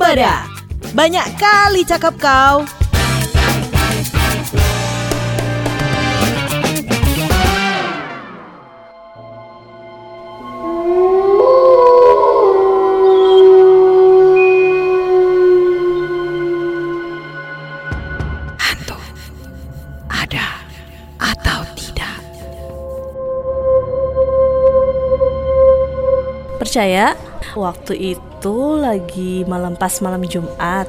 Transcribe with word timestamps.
berbeda. 0.00 0.48
Banyak 0.96 1.36
kali 1.36 1.84
cakap 1.84 2.16
kau. 2.16 2.64
Hantu 18.56 18.96
ada 20.08 20.64
atau 21.20 21.60
tidak? 21.76 22.16
Percaya 26.56 27.12
waktu 27.52 28.16
itu 28.16 28.29
lagi 28.48 29.44
malam 29.44 29.76
pas 29.76 30.00
malam 30.00 30.24
Jumat. 30.24 30.88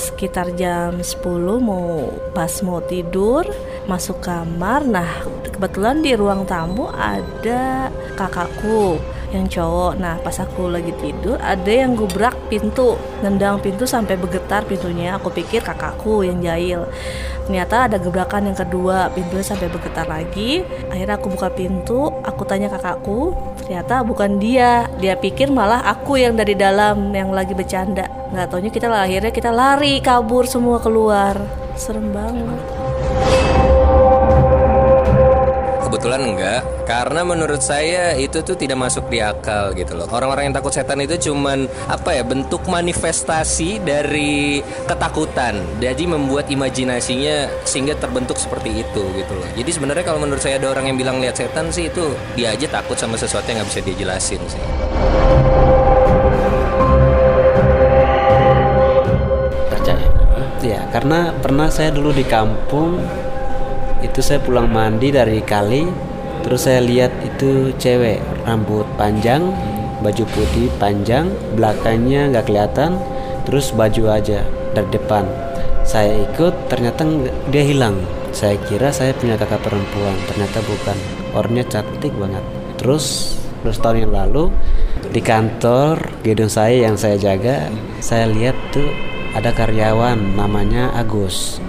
Sekitar 0.00 0.56
jam 0.56 0.96
10 0.96 1.20
mau 1.60 2.08
pas 2.32 2.48
mau 2.64 2.80
tidur 2.80 3.44
masuk 3.84 4.24
kamar. 4.24 4.88
Nah 4.88 5.28
kebetulan 5.44 6.00
di 6.00 6.16
ruang 6.16 6.48
tamu 6.48 6.88
ada 6.88 7.92
kakakku 8.16 8.96
yang 9.28 9.44
cowok. 9.44 10.00
Nah 10.00 10.16
pas 10.24 10.40
aku 10.40 10.72
lagi 10.72 10.96
tidur 10.96 11.36
ada 11.36 11.68
yang 11.68 11.92
gubrak 11.92 12.32
pintu 12.48 12.96
nendang 13.20 13.60
pintu 13.60 13.84
sampai 13.84 14.16
bergetar 14.16 14.64
pintunya. 14.64 15.20
Aku 15.20 15.28
pikir 15.28 15.60
kakakku 15.60 16.24
yang 16.24 16.40
jahil. 16.40 16.88
Ternyata 17.44 17.90
ada 17.90 17.98
gebrakan 18.00 18.48
yang 18.48 18.56
kedua 18.56 19.12
pintunya 19.12 19.44
sampai 19.44 19.68
bergetar 19.68 20.08
lagi. 20.08 20.64
Akhirnya 20.88 21.20
aku 21.20 21.28
buka 21.28 21.52
pintu 21.52 22.08
aku 22.24 22.48
tanya 22.48 22.72
kakakku 22.72 23.36
ternyata 23.70 24.02
bukan 24.02 24.42
dia. 24.42 24.90
Dia 24.98 25.14
pikir 25.14 25.46
malah 25.46 25.86
aku 25.86 26.18
yang 26.18 26.34
dari 26.34 26.58
dalam 26.58 27.14
yang 27.14 27.30
lagi 27.30 27.54
bercanda. 27.54 28.10
Nggak 28.34 28.50
taunya 28.50 28.70
kita 28.74 28.90
akhirnya 28.90 29.30
kita 29.30 29.54
lari 29.54 30.02
kabur 30.02 30.42
semua 30.50 30.82
keluar. 30.82 31.38
Serem 31.78 32.10
banget 32.10 32.79
Kebetulan 36.00 36.32
enggak, 36.32 36.60
karena 36.88 37.20
menurut 37.28 37.60
saya 37.60 38.16
itu 38.16 38.40
tuh 38.40 38.56
tidak 38.56 38.80
masuk 38.80 39.12
di 39.12 39.20
akal 39.20 39.76
gitu 39.76 40.00
loh. 40.00 40.08
Orang-orang 40.08 40.48
yang 40.48 40.56
takut 40.56 40.72
setan 40.72 40.96
itu 41.04 41.28
cuman 41.28 41.68
apa 41.92 42.16
ya 42.16 42.24
bentuk 42.24 42.64
manifestasi 42.64 43.84
dari 43.84 44.64
ketakutan. 44.88 45.60
Jadi 45.76 46.08
membuat 46.08 46.48
imajinasinya 46.48 47.52
sehingga 47.68 48.00
terbentuk 48.00 48.40
seperti 48.40 48.80
itu 48.80 49.04
gitu 49.12 49.32
loh. 49.36 49.44
Jadi 49.52 49.70
sebenarnya 49.76 50.08
kalau 50.08 50.24
menurut 50.24 50.40
saya 50.40 50.56
ada 50.56 50.72
orang 50.72 50.88
yang 50.88 50.96
bilang 50.96 51.20
lihat 51.20 51.36
setan 51.36 51.68
sih 51.68 51.92
itu 51.92 52.16
dia 52.32 52.56
aja 52.56 52.80
takut 52.80 52.96
sama 52.96 53.20
sesuatu 53.20 53.44
yang 53.52 53.60
nggak 53.60 53.68
bisa 53.68 53.80
dia 53.84 53.96
jelasin 54.00 54.40
sih. 54.48 54.62
percaya 59.68 60.08
ya 60.64 60.80
karena 60.96 61.36
pernah 61.44 61.68
saya 61.68 61.92
dulu 61.92 62.08
di 62.16 62.24
kampung 62.24 63.04
itu 64.00 64.20
saya 64.24 64.40
pulang 64.40 64.68
mandi 64.68 65.12
dari 65.12 65.40
kali 65.44 65.88
terus 66.40 66.64
saya 66.64 66.80
lihat 66.80 67.12
itu 67.20 67.72
cewek 67.76 68.20
rambut 68.48 68.88
panjang 68.96 69.52
baju 70.00 70.24
putih 70.32 70.72
panjang 70.80 71.28
belakangnya 71.54 72.32
nggak 72.32 72.48
kelihatan 72.48 72.96
terus 73.44 73.72
baju 73.72 74.16
aja 74.16 74.44
dari 74.72 74.88
depan. 74.94 75.24
Saya 75.82 76.22
ikut 76.28 76.70
ternyata 76.70 77.02
dia 77.48 77.64
hilang. 77.64 77.98
Saya 78.30 78.54
kira 78.70 78.94
saya 78.94 79.10
punya 79.16 79.34
kakak 79.34 79.58
perempuan 79.64 80.14
ternyata 80.30 80.62
bukan. 80.62 80.96
Orangnya 81.34 81.66
cantik 81.66 82.14
banget. 82.14 82.44
Terus 82.78 83.36
terus 83.60 83.76
tahun 83.82 84.08
yang 84.08 84.14
lalu 84.14 84.48
di 85.12 85.20
kantor 85.20 86.00
gedung 86.24 86.48
saya 86.48 86.88
yang 86.88 86.96
saya 86.96 87.20
jaga 87.20 87.68
saya 88.00 88.24
lihat 88.32 88.56
tuh 88.72 88.88
ada 89.36 89.52
karyawan 89.52 90.16
namanya 90.32 90.88
Agus 90.96 91.60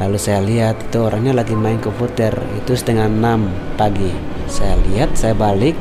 lalu 0.00 0.16
saya 0.16 0.40
lihat 0.40 0.80
itu 0.88 0.98
orangnya 1.04 1.36
lagi 1.36 1.52
main 1.52 1.76
komputer. 1.76 2.32
Itu 2.56 2.72
setengah 2.72 3.06
enam 3.06 3.52
pagi. 3.76 4.08
Saya 4.48 4.80
lihat 4.88 5.14
saya 5.14 5.36
balik 5.36 5.76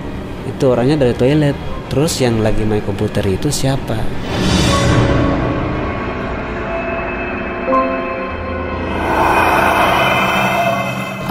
itu 0.45 0.63
orangnya 0.67 0.99
dari 0.99 1.15
toilet. 1.15 1.55
Terus 1.89 2.21
yang 2.21 2.43
lagi 2.43 2.67
main 2.67 2.83
komputer 2.85 3.25
itu 3.25 3.49
siapa 3.49 3.97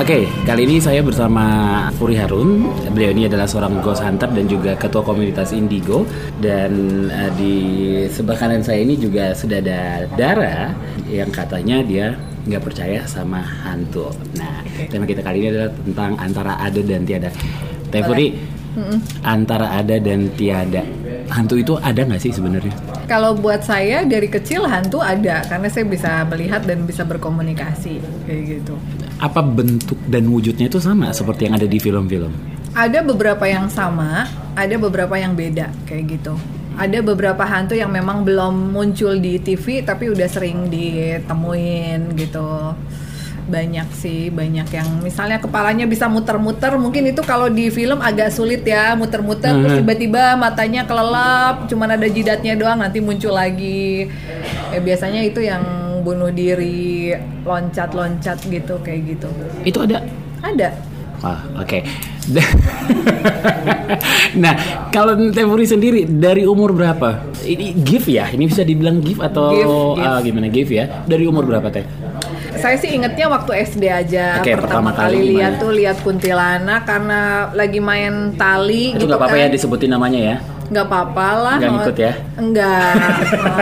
Oke, 0.09 0.25
kali 0.49 0.65
ini 0.65 0.81
saya 0.81 1.05
bersama 1.05 1.45
Furi 2.01 2.17
Harun. 2.17 2.65
Beliau 2.97 3.13
ini 3.13 3.29
adalah 3.29 3.45
seorang 3.45 3.85
ghost 3.85 4.01
hunter 4.01 4.25
dan 4.33 4.49
juga 4.49 4.73
ketua 4.73 5.05
komunitas 5.05 5.53
Indigo. 5.53 6.09
Dan 6.41 6.73
eh, 7.13 7.29
di 7.37 7.57
sebelah 8.09 8.41
kanan 8.41 8.65
saya 8.65 8.89
ini 8.89 8.97
juga 8.97 9.37
sudah 9.37 9.61
ada 9.61 10.09
Dara 10.17 10.73
yang 11.13 11.29
katanya 11.29 11.85
dia 11.85 12.17
nggak 12.49 12.65
percaya 12.65 13.05
sama 13.05 13.45
hantu. 13.45 14.09
Nah, 14.41 14.65
tema 14.89 15.05
kita 15.05 15.21
kali 15.21 15.45
ini 15.45 15.49
adalah 15.53 15.77
tentang 15.77 16.17
antara 16.17 16.57
ada 16.57 16.81
dan 16.81 17.05
tiada. 17.05 17.29
Teh 17.93 18.01
Furi, 18.01 18.33
antara 19.29 19.77
ada 19.77 20.01
dan 20.01 20.33
tiada. 20.41 20.89
Hantu 21.29 21.61
itu 21.61 21.77
ada 21.85 22.01
nggak 22.09 22.25
sih 22.25 22.33
sebenarnya? 22.33 22.88
Kalau 23.09 23.33
buat 23.33 23.65
saya 23.65 24.05
dari 24.05 24.29
kecil 24.29 24.69
hantu 24.69 25.01
ada 25.01 25.41
karena 25.49 25.73
saya 25.73 25.89
bisa 25.89 26.29
melihat 26.29 26.61
dan 26.69 26.85
bisa 26.85 27.09
berkomunikasi 27.09 28.05
kayak 28.29 28.43
gitu. 28.61 28.77
Apa 29.17 29.41
bentuk 29.41 29.97
dan 30.13 30.29
wujudnya 30.29 30.69
itu 30.69 30.77
sama 30.77 31.09
seperti 31.17 31.49
yang 31.49 31.57
ada 31.57 31.65
di 31.65 31.81
film-film? 31.81 32.29
Ada 32.77 33.01
beberapa 33.01 33.49
yang 33.49 33.73
sama, 33.73 34.29
ada 34.53 34.77
beberapa 34.77 35.17
yang 35.17 35.33
beda 35.33 35.73
kayak 35.89 36.21
gitu. 36.21 36.37
Ada 36.77 37.01
beberapa 37.01 37.49
hantu 37.49 37.81
yang 37.81 37.89
memang 37.89 38.29
belum 38.29 38.77
muncul 38.77 39.17
di 39.17 39.41
TV 39.41 39.81
tapi 39.81 40.13
udah 40.13 40.29
sering 40.29 40.69
ditemuin 40.69 42.13
gitu. 42.13 42.77
Banyak 43.49 43.89
sih, 43.97 44.29
banyak 44.29 44.69
yang 44.69 44.89
misalnya 45.01 45.41
kepalanya 45.41 45.89
bisa 45.89 46.05
muter-muter, 46.05 46.77
mungkin 46.77 47.09
itu 47.09 47.25
kalau 47.25 47.49
di 47.49 47.73
film 47.73 48.05
agak 48.05 48.29
sulit 48.29 48.61
ya, 48.61 48.93
muter-muter 48.93 49.57
terus 49.57 49.81
tiba-tiba 49.81 50.37
matanya 50.37 50.85
kelelap, 50.85 51.65
cuman 51.65 51.97
ada 51.97 52.05
jidatnya 52.05 52.53
doang 52.61 52.85
nanti 52.85 53.01
muncul 53.01 53.33
lagi. 53.33 54.05
Ya, 54.69 54.85
biasanya 54.85 55.25
itu 55.25 55.41
yang 55.41 55.65
bunuh 56.05 56.29
diri, 56.29 57.17
loncat-loncat 57.43 58.37
gitu 58.47 58.77
kayak 58.85 59.17
gitu. 59.17 59.29
Itu 59.65 59.81
ada 59.83 60.05
Ada. 60.39 60.71
Wah, 61.19 61.43
oke. 61.59 61.83
nah, 64.43 64.55
kalau 64.95 65.19
Temuri 65.35 65.67
sendiri 65.67 66.07
dari 66.07 66.47
umur 66.47 66.71
berapa? 66.71 67.27
Ini 67.43 67.75
gift 67.83 68.07
ya? 68.07 68.31
Ini 68.31 68.45
bisa 68.47 68.63
dibilang 68.63 69.03
gift 69.03 69.19
atau 69.19 69.51
Gift, 69.51 69.99
gift. 69.99 70.07
ah, 70.07 70.19
gimana 70.23 70.47
gift 70.47 70.71
ya? 70.71 70.85
Dari 71.09 71.25
umur 71.27 71.49
berapa 71.49 71.67
teh? 71.73 71.83
Saya 72.57 72.77
sih 72.81 72.91
ingetnya 72.97 73.29
waktu 73.29 73.53
SD 73.69 73.85
aja 73.87 74.41
Oke, 74.41 74.57
pertama 74.57 74.89
pertama, 74.89 74.91
kali 74.97 75.37
lihat 75.37 75.61
tuh 75.61 75.71
lihat 75.77 76.01
kuntilanak 76.01 76.89
karena 76.89 77.53
lagi 77.53 77.77
main 77.79 78.33
tali 78.35 78.97
Itu 78.97 79.05
gitu 79.05 79.15
apa-apa 79.15 79.37
kan. 79.37 79.45
ya 79.45 79.49
disebutin 79.53 79.91
namanya 79.93 80.21
ya? 80.21 80.37
Nggak 80.69 80.87
apa-apa 80.87 81.29
lah. 81.41 81.57
Nggak 81.59 81.73
ngikut 81.73 81.97
ya? 81.97 82.13
Enggak. 82.39 82.93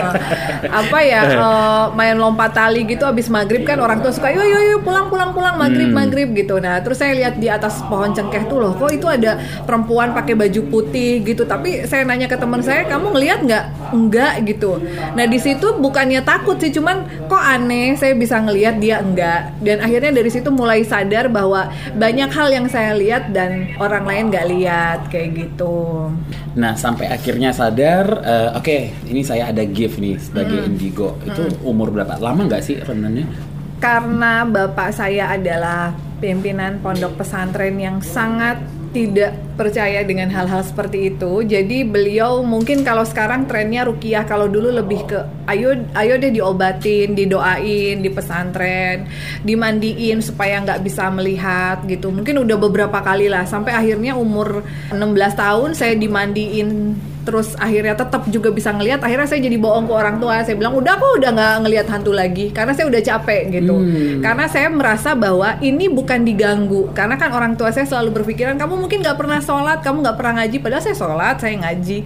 Apa 0.83 0.97
ya 1.01 1.21
eh, 1.31 1.83
main 1.95 2.15
lompat 2.19 2.51
tali 2.53 2.83
gitu 2.83 3.07
abis 3.07 3.31
maghrib 3.31 3.63
kan 3.63 3.79
orang 3.79 4.03
tua 4.03 4.11
suka 4.11 4.29
yo 4.29 4.43
yo 4.43 4.59
yo 4.75 4.77
pulang 4.83 5.07
pulang 5.07 5.31
pulang 5.31 5.55
maghrib 5.55 5.87
Hmm. 5.87 5.97
maghrib 6.03 6.29
gitu. 6.35 6.59
Nah 6.59 6.83
terus 6.83 6.99
saya 6.99 7.15
lihat 7.15 7.39
di 7.39 7.47
atas 7.47 7.79
pohon 7.87 8.11
cengkeh 8.11 8.45
tuh 8.51 8.59
loh 8.59 8.75
kok 8.75 8.91
itu 8.91 9.07
ada 9.07 9.39
perempuan 9.63 10.11
pakai 10.11 10.35
baju 10.35 10.61
putih 10.67 11.23
gitu. 11.23 11.47
Tapi 11.47 11.87
saya 11.87 12.03
nanya 12.03 12.27
ke 12.27 12.35
teman 12.35 12.59
saya 12.59 12.83
kamu 12.85 13.15
ngelihat 13.15 13.39
nggak? 13.47 13.65
Enggak 13.95 14.33
gitu. 14.43 14.81
Nah 15.15 15.25
di 15.25 15.39
situ 15.39 15.79
bukannya 15.79 16.21
takut 16.21 16.59
sih 16.59 16.73
cuman 16.75 17.07
kok 17.31 17.39
aneh 17.39 17.95
saya 17.95 18.13
bisa 18.13 18.37
ngelihat 18.43 18.83
dia 18.83 18.99
enggak. 18.99 19.55
Dan 19.63 19.79
akhirnya 19.79 20.11
dari 20.11 20.27
situ 20.27 20.51
mulai 20.51 20.83
sadar 20.83 21.31
bahwa 21.31 21.71
banyak 21.95 22.29
hal 22.29 22.47
yang 22.51 22.67
saya 22.67 22.91
lihat 22.93 23.31
dan 23.31 23.71
orang 23.79 24.03
lain 24.03 24.23
nggak 24.29 24.47
lihat 24.51 24.99
kayak 25.07 25.29
gitu. 25.47 26.11
Nah, 26.57 26.73
sampai 26.73 27.05
akhirnya 27.05 27.53
sadar, 27.53 28.05
eh, 28.25 28.49
oke, 28.57 28.77
ini 29.05 29.21
saya 29.21 29.53
ada 29.53 29.61
gift 29.61 30.01
nih 30.01 30.17
sebagai 30.17 30.57
Hmm. 30.65 30.69
indigo. 30.73 31.13
Itu 31.21 31.53
umur 31.61 31.93
berapa? 31.93 32.17
Lama 32.17 32.49
nggak 32.49 32.63
sih 32.65 32.81
renannya? 32.81 33.55
karena 33.77 34.41
bapak 34.41 34.89
saya 34.89 35.37
adalah 35.37 35.93
pimpinan 36.17 36.81
pondok 36.81 37.21
pesantren 37.21 37.77
yang 37.77 38.01
sangat 38.01 38.57
tidak 38.97 39.37
percaya 39.53 40.01
dengan 40.01 40.33
hal-hal 40.33 40.65
seperti 40.65 41.13
itu. 41.13 41.45
Jadi 41.45 41.85
beliau 41.85 42.41
mungkin 42.41 42.81
kalau 42.81 43.05
sekarang 43.05 43.45
trennya 43.45 43.85
rukiah, 43.85 44.25
kalau 44.25 44.49
dulu 44.49 44.73
lebih 44.73 45.05
ke 45.05 45.19
ayo 45.45 45.77
ayo 45.93 46.17
deh 46.17 46.33
diobatin, 46.33 47.13
didoain 47.13 48.01
di 48.01 48.09
pesantren, 48.09 49.05
dimandiin 49.45 50.25
supaya 50.25 50.65
nggak 50.65 50.81
bisa 50.81 51.13
melihat 51.13 51.85
gitu. 51.85 52.09
Mungkin 52.09 52.41
udah 52.41 52.57
beberapa 52.57 52.97
kali 53.05 53.29
lah 53.29 53.45
sampai 53.45 53.77
akhirnya 53.77 54.17
umur 54.17 54.65
16 54.89 54.97
tahun 55.37 55.69
saya 55.77 55.93
dimandiin 55.93 56.97
terus 57.27 57.59
akhirnya 57.59 57.91
tetap 57.91 58.23
juga 58.31 58.55
bisa 58.55 58.71
ngelihat 58.71 59.03
akhirnya 59.03 59.27
saya 59.27 59.43
jadi 59.43 59.59
bohong 59.59 59.91
ke 59.91 59.93
orang 59.93 60.15
tua. 60.23 60.39
Saya 60.47 60.55
bilang 60.55 60.79
udah 60.79 60.95
aku 60.95 61.19
udah 61.19 61.29
nggak 61.35 61.55
ngelihat 61.67 61.87
hantu 61.91 62.15
lagi 62.15 62.55
karena 62.55 62.71
saya 62.71 62.87
udah 62.87 63.01
capek 63.03 63.43
gitu. 63.51 63.75
Hmm. 63.75 64.23
karena 64.23 64.47
saya 64.47 64.71
merasa 64.71 65.11
bahwa 65.11 65.59
ini 65.59 65.91
bukan 65.91 66.23
diganggu. 66.23 66.95
Karena 66.95 67.19
kan 67.19 67.35
orang 67.35 67.59
tua 67.59 67.75
saya 67.75 67.83
selalu 67.83 68.23
berpikiran 68.23 68.55
kamu 68.55 68.79
mungkin 68.79 69.03
nggak 69.03 69.19
pernah 69.19 69.43
sholat 69.43 69.83
kamu 69.83 70.07
nggak 70.07 70.15
pernah 70.15 70.33
ngaji. 70.39 70.57
Padahal 70.63 70.83
saya 70.87 70.95
sholat 70.95 71.35
saya 71.43 71.55
ngaji. 71.59 71.97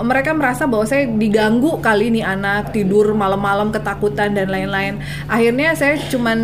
Mereka 0.00 0.30
merasa 0.32 0.64
bahwa 0.64 0.88
saya 0.88 1.04
diganggu 1.04 1.76
kali 1.84 2.08
nih 2.08 2.24
anak 2.24 2.72
tidur 2.72 3.12
malam-malam 3.12 3.68
ketakutan 3.68 4.32
dan 4.32 4.48
lain-lain. 4.48 5.04
Akhirnya 5.28 5.76
saya 5.76 6.00
cuman 6.08 6.38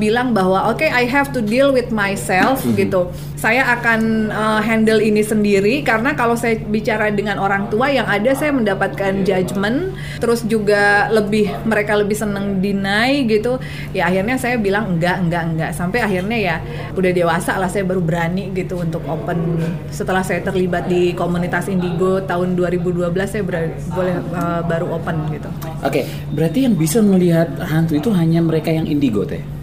bilang 0.00 0.32
bahwa 0.32 0.72
oke 0.72 0.88
I 0.88 1.04
have 1.04 1.28
to 1.36 1.44
deal 1.44 1.76
with 1.76 1.92
myself 1.92 2.64
gitu 2.72 3.12
saya 3.46 3.62
akan 3.78 4.34
uh, 4.34 4.58
handle 4.58 4.98
ini 4.98 5.22
sendiri. 5.22 5.86
Karena 5.86 6.18
kalau 6.18 6.34
saya 6.34 6.58
bicara 6.58 7.14
dengan 7.14 7.38
orang 7.38 7.70
tua 7.70 7.86
yang 7.94 8.02
ada 8.10 8.34
saya 8.34 8.50
mendapatkan 8.50 9.22
judgement. 9.22 9.94
Terus 10.18 10.42
juga 10.50 11.06
lebih 11.14 11.54
mereka 11.62 11.94
lebih 11.94 12.18
seneng 12.18 12.58
deny 12.58 13.22
gitu. 13.30 13.62
Ya 13.94 14.10
akhirnya 14.10 14.34
saya 14.34 14.58
bilang 14.58 14.98
enggak 14.98 15.22
enggak 15.22 15.42
enggak. 15.46 15.70
Sampai 15.78 16.02
akhirnya 16.02 16.34
ya 16.34 16.56
udah 16.98 17.10
dewasa 17.14 17.54
lah 17.54 17.70
saya 17.70 17.86
baru 17.86 18.02
berani 18.02 18.50
gitu 18.50 18.82
untuk 18.82 19.06
open. 19.06 19.62
Setelah 19.94 20.26
saya 20.26 20.42
terlibat 20.42 20.90
di 20.90 21.14
komunitas 21.14 21.70
Indigo 21.70 22.18
tahun 22.26 22.58
2012 22.58 23.14
saya 23.30 23.46
ber- 23.46 23.78
boleh 23.94 24.14
uh, 24.34 24.66
baru 24.66 24.90
open 24.98 25.30
gitu. 25.30 25.46
Oke, 25.86 26.02
berarti 26.34 26.66
yang 26.66 26.74
bisa 26.74 26.98
melihat 26.98 27.46
hantu 27.62 27.94
itu 27.94 28.10
hanya 28.10 28.42
mereka 28.42 28.74
yang 28.74 28.90
indigo 28.90 29.22
teh. 29.22 29.55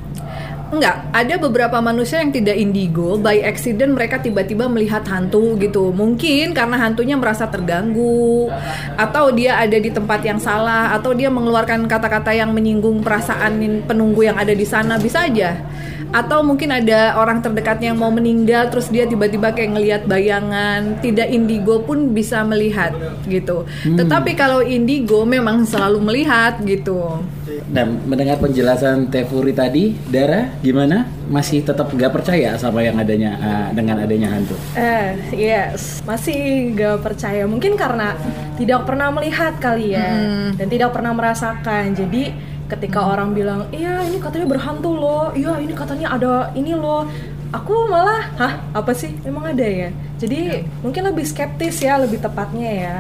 Enggak, 0.74 1.06
ada 1.14 1.38
beberapa 1.38 1.78
manusia 1.86 2.18
yang 2.18 2.34
tidak 2.34 2.58
indigo, 2.58 3.14
by 3.22 3.46
accident 3.46 3.94
mereka 3.94 4.18
tiba-tiba 4.18 4.66
melihat 4.66 5.06
hantu 5.06 5.54
gitu. 5.62 5.94
Mungkin 5.94 6.58
karena 6.58 6.82
hantunya 6.82 7.14
merasa 7.14 7.46
terganggu, 7.46 8.50
atau 8.98 9.30
dia 9.30 9.62
ada 9.62 9.78
di 9.78 9.94
tempat 9.94 10.26
yang 10.26 10.42
salah, 10.42 10.98
atau 10.98 11.14
dia 11.14 11.30
mengeluarkan 11.30 11.86
kata-kata 11.86 12.34
yang 12.34 12.50
menyinggung 12.58 13.06
perasaan 13.06 13.86
penunggu 13.86 14.26
yang 14.26 14.38
ada 14.42 14.58
di 14.58 14.66
sana, 14.66 14.98
bisa 14.98 15.30
aja. 15.30 15.62
Atau 16.12 16.44
mungkin 16.44 16.74
ada 16.74 17.16
orang 17.16 17.40
terdekatnya 17.40 17.94
yang 17.94 18.00
mau 18.02 18.12
meninggal, 18.12 18.68
terus 18.74 18.92
dia 18.92 19.08
tiba-tiba 19.08 19.54
kayak 19.54 19.72
ngelihat 19.78 20.02
bayangan. 20.10 21.00
Tidak 21.00 21.30
indigo 21.32 21.86
pun 21.86 22.12
bisa 22.12 22.44
melihat 22.44 22.92
gitu. 23.30 23.64
Tetapi 23.86 24.36
kalau 24.36 24.60
indigo 24.66 25.24
memang 25.24 25.64
selalu 25.64 26.04
melihat 26.04 26.60
gitu. 26.66 27.24
Dan 27.70 28.02
mendengar 28.06 28.38
penjelasan 28.38 29.10
Tefuri 29.10 29.54
tadi, 29.54 29.94
Dara 30.10 30.50
gimana? 30.62 31.06
Masih 31.30 31.64
tetap 31.64 31.90
nggak 31.90 32.12
percaya 32.12 32.56
sama 32.60 32.84
yang 32.84 33.00
adanya 33.00 33.32
eh, 33.40 33.68
dengan 33.74 34.04
adanya 34.04 34.28
hantu? 34.34 34.56
Eh, 34.76 35.16
yes, 35.34 36.04
masih 36.04 36.72
gak 36.76 37.02
percaya. 37.02 37.48
Mungkin 37.48 37.80
karena 37.80 38.16
tidak 38.60 38.86
pernah 38.86 39.10
melihat 39.10 39.58
kali 39.58 39.96
ya, 39.96 40.08
dan 40.54 40.68
tidak 40.68 40.94
pernah 40.94 41.16
merasakan. 41.16 41.96
Jadi 41.96 42.53
ketika 42.74 43.06
orang 43.06 43.38
bilang, 43.38 43.70
iya 43.70 44.02
ini 44.02 44.18
katanya 44.18 44.50
berhantu 44.50 44.98
loh, 44.98 45.30
iya 45.38 45.62
ini 45.62 45.74
katanya 45.78 46.18
ada 46.18 46.50
ini 46.58 46.74
loh. 46.74 47.06
Aku 47.54 47.86
malah, 47.86 48.34
hah 48.42 48.54
apa 48.74 48.98
sih? 48.98 49.14
Emang 49.22 49.46
ada 49.46 49.62
ya? 49.62 49.94
Jadi 50.18 50.66
mungkin 50.82 51.06
lebih 51.06 51.22
skeptis 51.22 51.86
ya, 51.86 52.02
lebih 52.02 52.18
tepatnya 52.18 52.66
ya. 52.66 52.96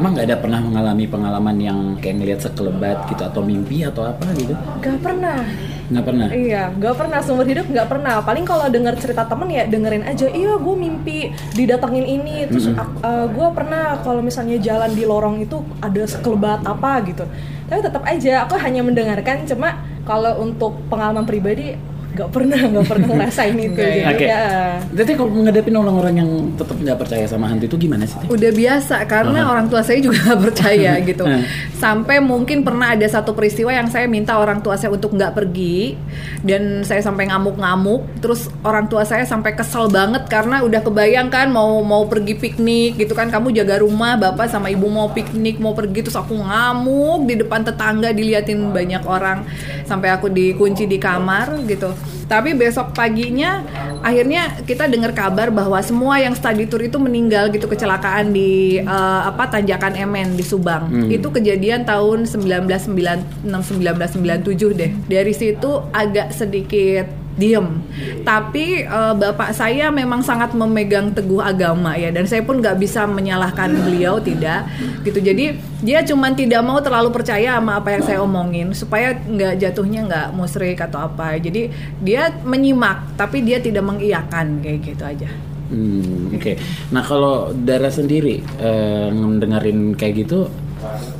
Emang 0.00 0.16
nggak 0.16 0.32
ada 0.32 0.38
pernah 0.40 0.64
mengalami 0.64 1.04
pengalaman 1.04 1.56
yang 1.60 1.78
kayak 2.00 2.16
ngelihat 2.16 2.40
sekelebat 2.40 3.04
gitu 3.12 3.20
atau 3.20 3.44
mimpi 3.44 3.84
atau 3.84 4.08
apa 4.08 4.24
gitu? 4.32 4.56
Gak 4.80 5.04
pernah. 5.04 5.44
Nggak 5.92 6.04
pernah. 6.08 6.26
Iya, 6.32 6.72
nggak 6.72 6.94
pernah 6.96 7.18
seumur 7.20 7.44
hidup 7.44 7.68
nggak 7.68 7.84
pernah. 7.84 8.24
Paling 8.24 8.48
kalau 8.48 8.64
denger 8.72 8.96
cerita 8.96 9.28
temen 9.28 9.48
ya 9.52 9.68
dengerin 9.68 10.04
aja. 10.08 10.24
Iya, 10.24 10.56
gue 10.56 10.74
mimpi 10.80 11.28
didatengin 11.52 12.06
ini. 12.08 12.48
Terus 12.48 12.72
gue 13.04 13.48
pernah 13.52 14.00
kalau 14.00 14.24
misalnya 14.24 14.56
jalan 14.56 14.88
di 14.96 15.04
lorong 15.04 15.44
itu 15.44 15.60
ada 15.84 16.08
sekelebat 16.08 16.64
apa 16.64 17.04
gitu. 17.04 17.28
Tapi 17.68 17.80
tetap 17.84 18.08
aja 18.08 18.48
aku 18.48 18.56
hanya 18.56 18.80
mendengarkan. 18.80 19.44
Cuma 19.44 19.84
kalau 20.08 20.40
untuk 20.40 20.80
pengalaman 20.88 21.28
pribadi 21.28 21.76
nggak 22.08 22.28
pernah 22.32 22.58
nggak 22.58 22.86
pernah 22.88 23.06
ngerasain 23.14 23.56
itu. 23.56 23.78
Ya? 23.78 23.88
Jadi 23.88 24.00
Oke. 24.10 24.26
ya. 24.26 24.42
Berarti 24.90 25.12
kalau 25.14 25.30
menghadapi 25.30 25.68
orang-orang 25.70 26.14
yang 26.18 26.30
tetap 26.56 26.76
nggak 26.80 26.98
percaya 26.98 27.24
sama 27.28 27.46
hantu 27.46 27.64
itu 27.68 27.76
gimana 27.76 28.04
sih? 28.08 28.18
Udah 28.26 28.50
biasa 28.50 28.96
karena 29.06 29.38
Aha. 29.44 29.50
orang 29.52 29.66
tua 29.68 29.80
saya 29.84 29.98
juga 30.00 30.18
nggak 30.24 30.40
percaya 30.50 30.92
gitu 31.08 31.24
Hmm. 31.28 31.44
sampai 31.76 32.24
mungkin 32.24 32.64
pernah 32.64 32.96
ada 32.96 33.04
satu 33.04 33.36
peristiwa 33.36 33.68
yang 33.68 33.92
saya 33.92 34.08
minta 34.08 34.40
orang 34.40 34.64
tua 34.64 34.80
saya 34.80 34.88
untuk 34.90 35.12
nggak 35.12 35.36
pergi 35.36 35.92
dan 36.40 36.80
saya 36.82 37.04
sampai 37.04 37.28
ngamuk-ngamuk 37.28 38.24
terus 38.24 38.48
orang 38.64 38.88
tua 38.88 39.04
saya 39.04 39.28
sampai 39.28 39.52
kesel 39.52 39.92
banget 39.92 40.24
karena 40.26 40.64
udah 40.64 40.80
kebayang 40.80 41.28
kan 41.28 41.52
mau 41.52 41.84
mau 41.84 42.08
pergi 42.08 42.32
piknik 42.32 42.96
gitu 42.96 43.12
kan 43.12 43.28
kamu 43.28 43.52
jaga 43.52 43.84
rumah 43.84 44.16
bapak 44.16 44.48
sama 44.48 44.72
ibu 44.72 44.88
mau 44.88 45.12
piknik 45.12 45.60
mau 45.60 45.76
pergi 45.76 46.08
terus 46.08 46.16
aku 46.16 46.32
ngamuk 46.38 47.28
di 47.28 47.34
depan 47.36 47.60
tetangga 47.62 48.10
diliatin 48.14 48.72
banyak 48.72 49.04
orang 49.04 49.44
sampai 49.84 50.08
aku 50.08 50.32
dikunci 50.32 50.88
di 50.88 50.96
kamar 50.96 51.60
gitu 51.68 51.92
tapi 52.28 52.52
besok 52.52 52.92
paginya 52.92 53.64
akhirnya 54.04 54.60
kita 54.68 54.84
dengar 54.86 55.16
kabar 55.16 55.48
bahwa 55.48 55.80
semua 55.80 56.20
yang 56.20 56.36
study 56.36 56.68
tour 56.68 56.84
itu 56.84 57.00
meninggal 57.00 57.48
gitu 57.48 57.64
kecelakaan 57.66 58.30
di 58.30 58.78
eh, 58.78 59.20
apa 59.24 59.48
Tanjakan 59.48 59.96
Emen 59.96 60.36
di 60.36 60.44
Subang. 60.44 60.88
Itu 61.08 61.32
kejadian 61.32 61.88
tahun 61.88 62.28
1996 62.28 63.48
1997 63.48 64.78
deh. 64.78 64.90
Dari 65.08 65.32
situ 65.32 65.70
agak 65.90 66.36
sedikit 66.36 67.27
diem. 67.38 67.80
Tapi 68.26 68.82
eh, 68.84 69.14
bapak 69.14 69.54
saya 69.54 69.88
memang 69.94 70.20
sangat 70.20 70.52
memegang 70.52 71.14
teguh 71.14 71.40
agama 71.40 71.94
ya 71.94 72.10
dan 72.10 72.26
saya 72.26 72.42
pun 72.42 72.58
nggak 72.58 72.76
bisa 72.76 73.06
menyalahkan 73.06 73.70
beliau 73.86 74.18
tidak 74.18 74.66
gitu. 75.06 75.22
Jadi 75.22 75.54
dia 75.80 76.02
cuman 76.02 76.34
tidak 76.34 76.60
mau 76.66 76.82
terlalu 76.82 77.14
percaya 77.14 77.56
sama 77.56 77.78
apa 77.78 77.94
yang 77.94 78.02
saya 78.02 78.18
omongin 78.20 78.74
supaya 78.74 79.14
nggak 79.14 79.62
jatuhnya 79.62 80.04
nggak 80.10 80.28
musrik 80.34 80.82
atau 80.82 81.06
apa. 81.06 81.38
Jadi 81.38 81.70
dia 82.02 82.34
menyimak 82.42 83.14
tapi 83.14 83.46
dia 83.46 83.62
tidak 83.62 83.86
mengiyakan 83.86 84.60
kayak 84.60 84.78
gitu 84.82 85.04
aja. 85.06 85.30
Hmm, 85.68 86.32
Oke. 86.32 86.56
Nah 86.90 87.04
kalau 87.04 87.52
Dara 87.54 87.92
sendiri 87.92 88.42
eh, 88.58 89.06
ngedengerin 89.14 89.94
kayak 89.94 90.26
gitu 90.26 90.50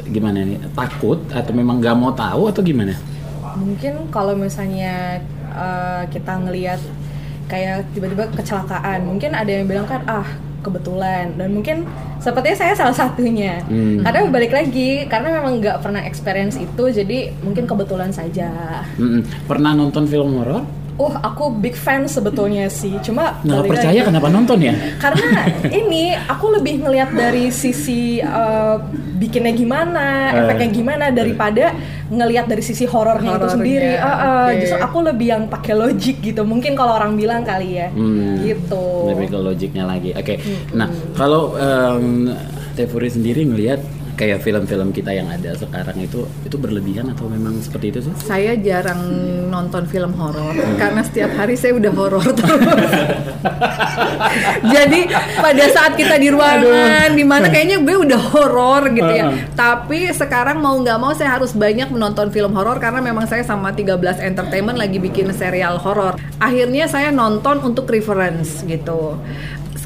gimana 0.09 0.43
nih? 0.43 0.59
Takut 0.75 1.21
atau 1.31 1.53
memang 1.55 1.79
nggak 1.79 1.97
mau 1.97 2.11
tahu 2.11 2.51
atau 2.51 2.65
gimana? 2.65 2.97
Mungkin 3.59 4.09
kalau 4.09 4.39
misalnya 4.39 5.19
uh, 5.53 6.03
kita 6.09 6.33
ngelihat 6.45 6.81
kayak 7.49 7.89
tiba-tiba 7.97 8.29
kecelakaan, 8.37 9.09
mungkin 9.09 9.33
ada 9.33 9.49
yang 9.49 9.65
bilang 9.65 9.89
kan 9.89 10.05
ah 10.05 10.29
kebetulan 10.59 11.33
dan 11.39 11.55
mungkin 11.55 11.87
sepertinya 12.19 12.59
saya 12.59 12.75
salah 12.77 12.93
satunya. 12.93 13.63
Hmm. 13.65 14.05
Karena 14.05 14.29
balik 14.29 14.53
lagi 14.53 15.07
karena 15.09 15.41
memang 15.41 15.63
nggak 15.63 15.81
pernah 15.81 16.03
experience 16.05 16.61
itu, 16.61 16.85
jadi 16.93 17.33
mungkin 17.41 17.65
kebetulan 17.65 18.13
saja. 18.13 18.83
Mm-mm. 19.01 19.25
Pernah 19.49 19.73
nonton 19.73 20.05
film 20.05 20.37
horor? 20.37 20.67
Uh, 20.99 21.15
aku 21.17 21.55
big 21.55 21.73
fan 21.73 22.05
sebetulnya 22.05 22.67
sih. 22.67 22.99
Cuma 22.99 23.39
Nggak 23.41 23.65
percaya 23.67 23.95
lagi. 23.95 24.09
kenapa 24.11 24.29
nonton 24.29 24.59
ya? 24.59 24.75
Karena 25.03 25.47
ini 25.65 26.11
aku 26.11 26.51
lebih 26.51 26.83
ngelihat 26.83 27.11
dari 27.11 27.49
sisi 27.49 28.19
uh, 28.19 28.83
bikinnya 29.15 29.51
gimana, 29.53 30.07
Eh. 30.29 30.43
efeknya 30.43 30.69
gimana 30.69 31.05
daripada 31.09 31.71
ngelihat 32.09 32.47
dari 32.47 32.61
sisi 32.61 32.83
horornya 32.83 33.31
itu 33.33 33.49
sendiri. 33.49 33.95
Ah, 33.95 34.03
ah, 34.03 34.17
oke. 34.49 34.59
Justru 34.59 34.79
aku 34.81 34.99
lebih 35.05 35.27
yang 35.29 35.43
pakai 35.47 35.73
logik 35.73 36.19
gitu. 36.19 36.43
Mungkin 36.43 36.75
kalau 36.75 36.95
orang 36.95 37.15
bilang 37.15 37.43
kali 37.43 37.79
ya. 37.79 37.89
Hmm, 37.89 38.41
Gitu. 38.41 38.85
Lebih 39.07 39.27
ke 39.29 39.39
logiknya 39.39 39.85
lagi. 39.85 40.11
Oke. 40.13 40.35
Nah 40.73 40.87
kalau 41.15 41.55
em, 41.55 42.35
Tefuri 42.75 43.07
sendiri 43.07 43.43
ngelihat 43.43 43.83
kayak 44.19 44.43
film-film 44.43 44.91
kita 44.91 45.15
yang 45.15 45.31
ada 45.31 45.55
sekarang 45.55 45.95
itu 46.03 46.27
itu 46.43 46.59
berlebihan 46.59 47.07
atau 47.15 47.31
memang 47.31 47.63
seperti 47.63 47.95
itu 47.95 47.99
sih? 48.11 48.13
Saya 48.27 48.59
jarang 48.59 48.99
nonton 49.47 49.87
film 49.87 50.11
horor 50.19 50.59
karena 50.75 51.07
setiap 51.07 51.31
hari 51.39 51.55
saya 51.55 51.79
udah 51.79 51.93
horor 51.95 52.27
terus. 52.35 52.91
Jadi 54.75 55.07
pada 55.39 55.65
saat 55.71 55.95
kita 55.95 56.19
di 56.19 56.35
ruangan 56.35 57.15
di 57.15 57.23
mana 57.23 57.47
kayaknya 57.47 57.79
gue 57.79 57.97
udah 58.11 58.21
horor 58.35 58.91
gitu 58.91 59.13
ya. 59.15 59.31
Heeh. 59.31 59.55
Tapi 59.55 60.11
sekarang 60.11 60.59
mau 60.59 60.75
nggak 60.75 60.99
mau 60.99 61.15
saya 61.15 61.39
harus 61.39 61.55
banyak 61.55 61.87
menonton 61.95 62.35
film 62.35 62.51
horor 62.59 62.83
karena 62.83 62.99
memang 62.99 63.31
saya 63.31 63.47
sama 63.47 63.71
13 63.71 64.19
Entertainment 64.19 64.75
lagi 64.75 64.99
bikin 64.99 65.31
serial 65.31 65.79
horor. 65.79 66.19
Akhirnya 66.43 66.91
saya 66.91 67.15
nonton 67.15 67.63
untuk 67.63 67.87
reference 67.87 68.67
gitu. 68.67 69.15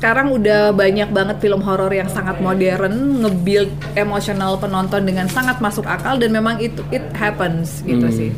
Sekarang 0.03 0.35
udah 0.35 0.75
banyak 0.75 1.15
banget 1.15 1.39
film 1.39 1.63
horor 1.63 1.95
yang 1.95 2.11
sangat 2.11 2.43
modern, 2.43 3.23
nge-build 3.23 3.71
emosional 3.95 4.59
penonton 4.59 5.07
dengan 5.07 5.31
sangat 5.31 5.63
masuk 5.63 5.87
akal 5.87 6.19
dan 6.19 6.35
memang 6.35 6.59
itu 6.59 6.83
it 6.91 7.07
happens 7.15 7.87
gitu 7.87 8.11
Hmm. 8.11 8.11
sih. 8.11 8.35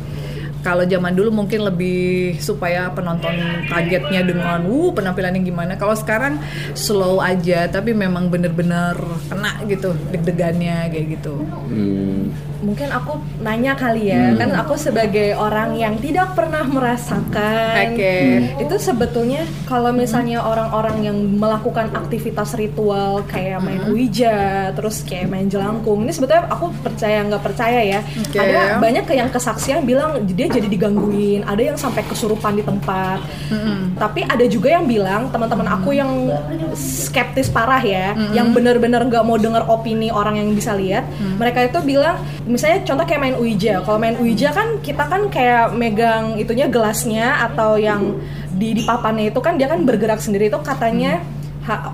Kalau 0.61 0.85
zaman 0.85 1.17
dulu 1.17 1.33
mungkin 1.33 1.65
lebih 1.65 2.37
supaya 2.37 2.93
penonton 2.93 3.33
kagetnya 3.65 4.21
dengan 4.21 4.61
wuh 4.69 4.93
penampilannya 4.93 5.41
gimana. 5.41 5.73
Kalau 5.73 5.97
sekarang 5.97 6.37
slow 6.77 7.17
aja 7.17 7.65
tapi 7.65 7.97
memang 7.97 8.29
bener-bener 8.29 8.93
kena 9.25 9.57
gitu 9.65 9.97
deg-degannya 10.13 10.93
kayak 10.93 11.17
gitu. 11.17 11.49
Hmm, 11.49 12.29
Mungkin 12.65 12.89
aku 12.89 13.21
nanya 13.45 13.77
kali 13.77 14.09
ya, 14.09 14.33
kan 14.33 14.49
aku 14.57 14.73
sebagai 14.73 15.37
orang 15.37 15.77
yang 15.77 16.01
tidak 16.01 16.33
pernah 16.33 16.65
merasakan. 16.65 17.93
Oke. 17.93 18.15
Itu 18.57 18.75
sebetulnya 18.81 19.45
kalau 19.69 19.93
misalnya 19.93 20.41
orang-orang 20.41 21.05
yang 21.05 21.17
melakukan 21.37 21.93
aktivitas 21.93 22.57
ritual 22.57 23.21
kayak 23.29 23.61
main 23.61 23.85
ouija, 23.85 24.73
terus 24.73 25.05
kayak 25.05 25.29
main 25.29 25.45
jelangkung, 25.45 26.03
ini 26.03 26.11
sebetulnya 26.11 26.49
aku 26.49 26.73
percaya 26.81 27.21
nggak 27.21 27.43
percaya 27.45 27.79
ya. 27.85 27.99
Oke. 28.01 28.41
Ada 28.41 28.81
banyak 28.81 29.05
yang 29.13 29.29
kesaksian 29.29 29.85
bilang 29.85 30.25
dia 30.25 30.49
jadi 30.49 30.65
digangguin, 30.65 31.45
ada 31.45 31.61
yang 31.61 31.77
sampai 31.77 32.01
kesurupan 32.09 32.57
di 32.57 32.63
tempat. 32.65 33.21
Tapi 33.95 34.25
ada 34.25 34.45
juga 34.49 34.73
yang 34.73 34.89
bilang 34.89 35.29
teman-teman 35.29 35.69
aku 35.69 35.93
yang 35.93 36.33
skeptis 36.73 37.53
parah 37.53 37.83
ya, 37.85 38.17
yang 38.33 38.49
bener-bener 38.57 39.05
nggak 39.05 39.21
mau 39.21 39.37
denger 39.37 39.69
opini 39.69 40.09
orang 40.09 40.41
yang 40.41 40.49
bisa 40.57 40.73
lihat, 40.73 41.05
mereka 41.37 41.61
itu 41.61 41.77
bilang 41.85 42.17
misalnya 42.55 42.87
contoh 42.87 43.05
kayak 43.05 43.21
main 43.21 43.35
ouija. 43.35 43.83
Kalau 43.83 43.99
main 43.99 44.15
ouija 44.15 44.49
kan 44.55 44.79
kita 44.79 45.03
kan 45.05 45.27
kayak 45.27 45.75
megang 45.75 46.39
itunya 46.39 46.71
gelasnya 46.71 47.43
atau 47.51 47.75
yang 47.75 48.15
di 48.55 48.71
di 48.71 48.81
papannya 48.87 49.35
itu 49.35 49.39
kan 49.43 49.59
dia 49.59 49.67
kan 49.67 49.83
bergerak 49.83 50.23
sendiri 50.23 50.47
itu 50.47 50.59
katanya 50.63 51.19
ha- 51.19 51.34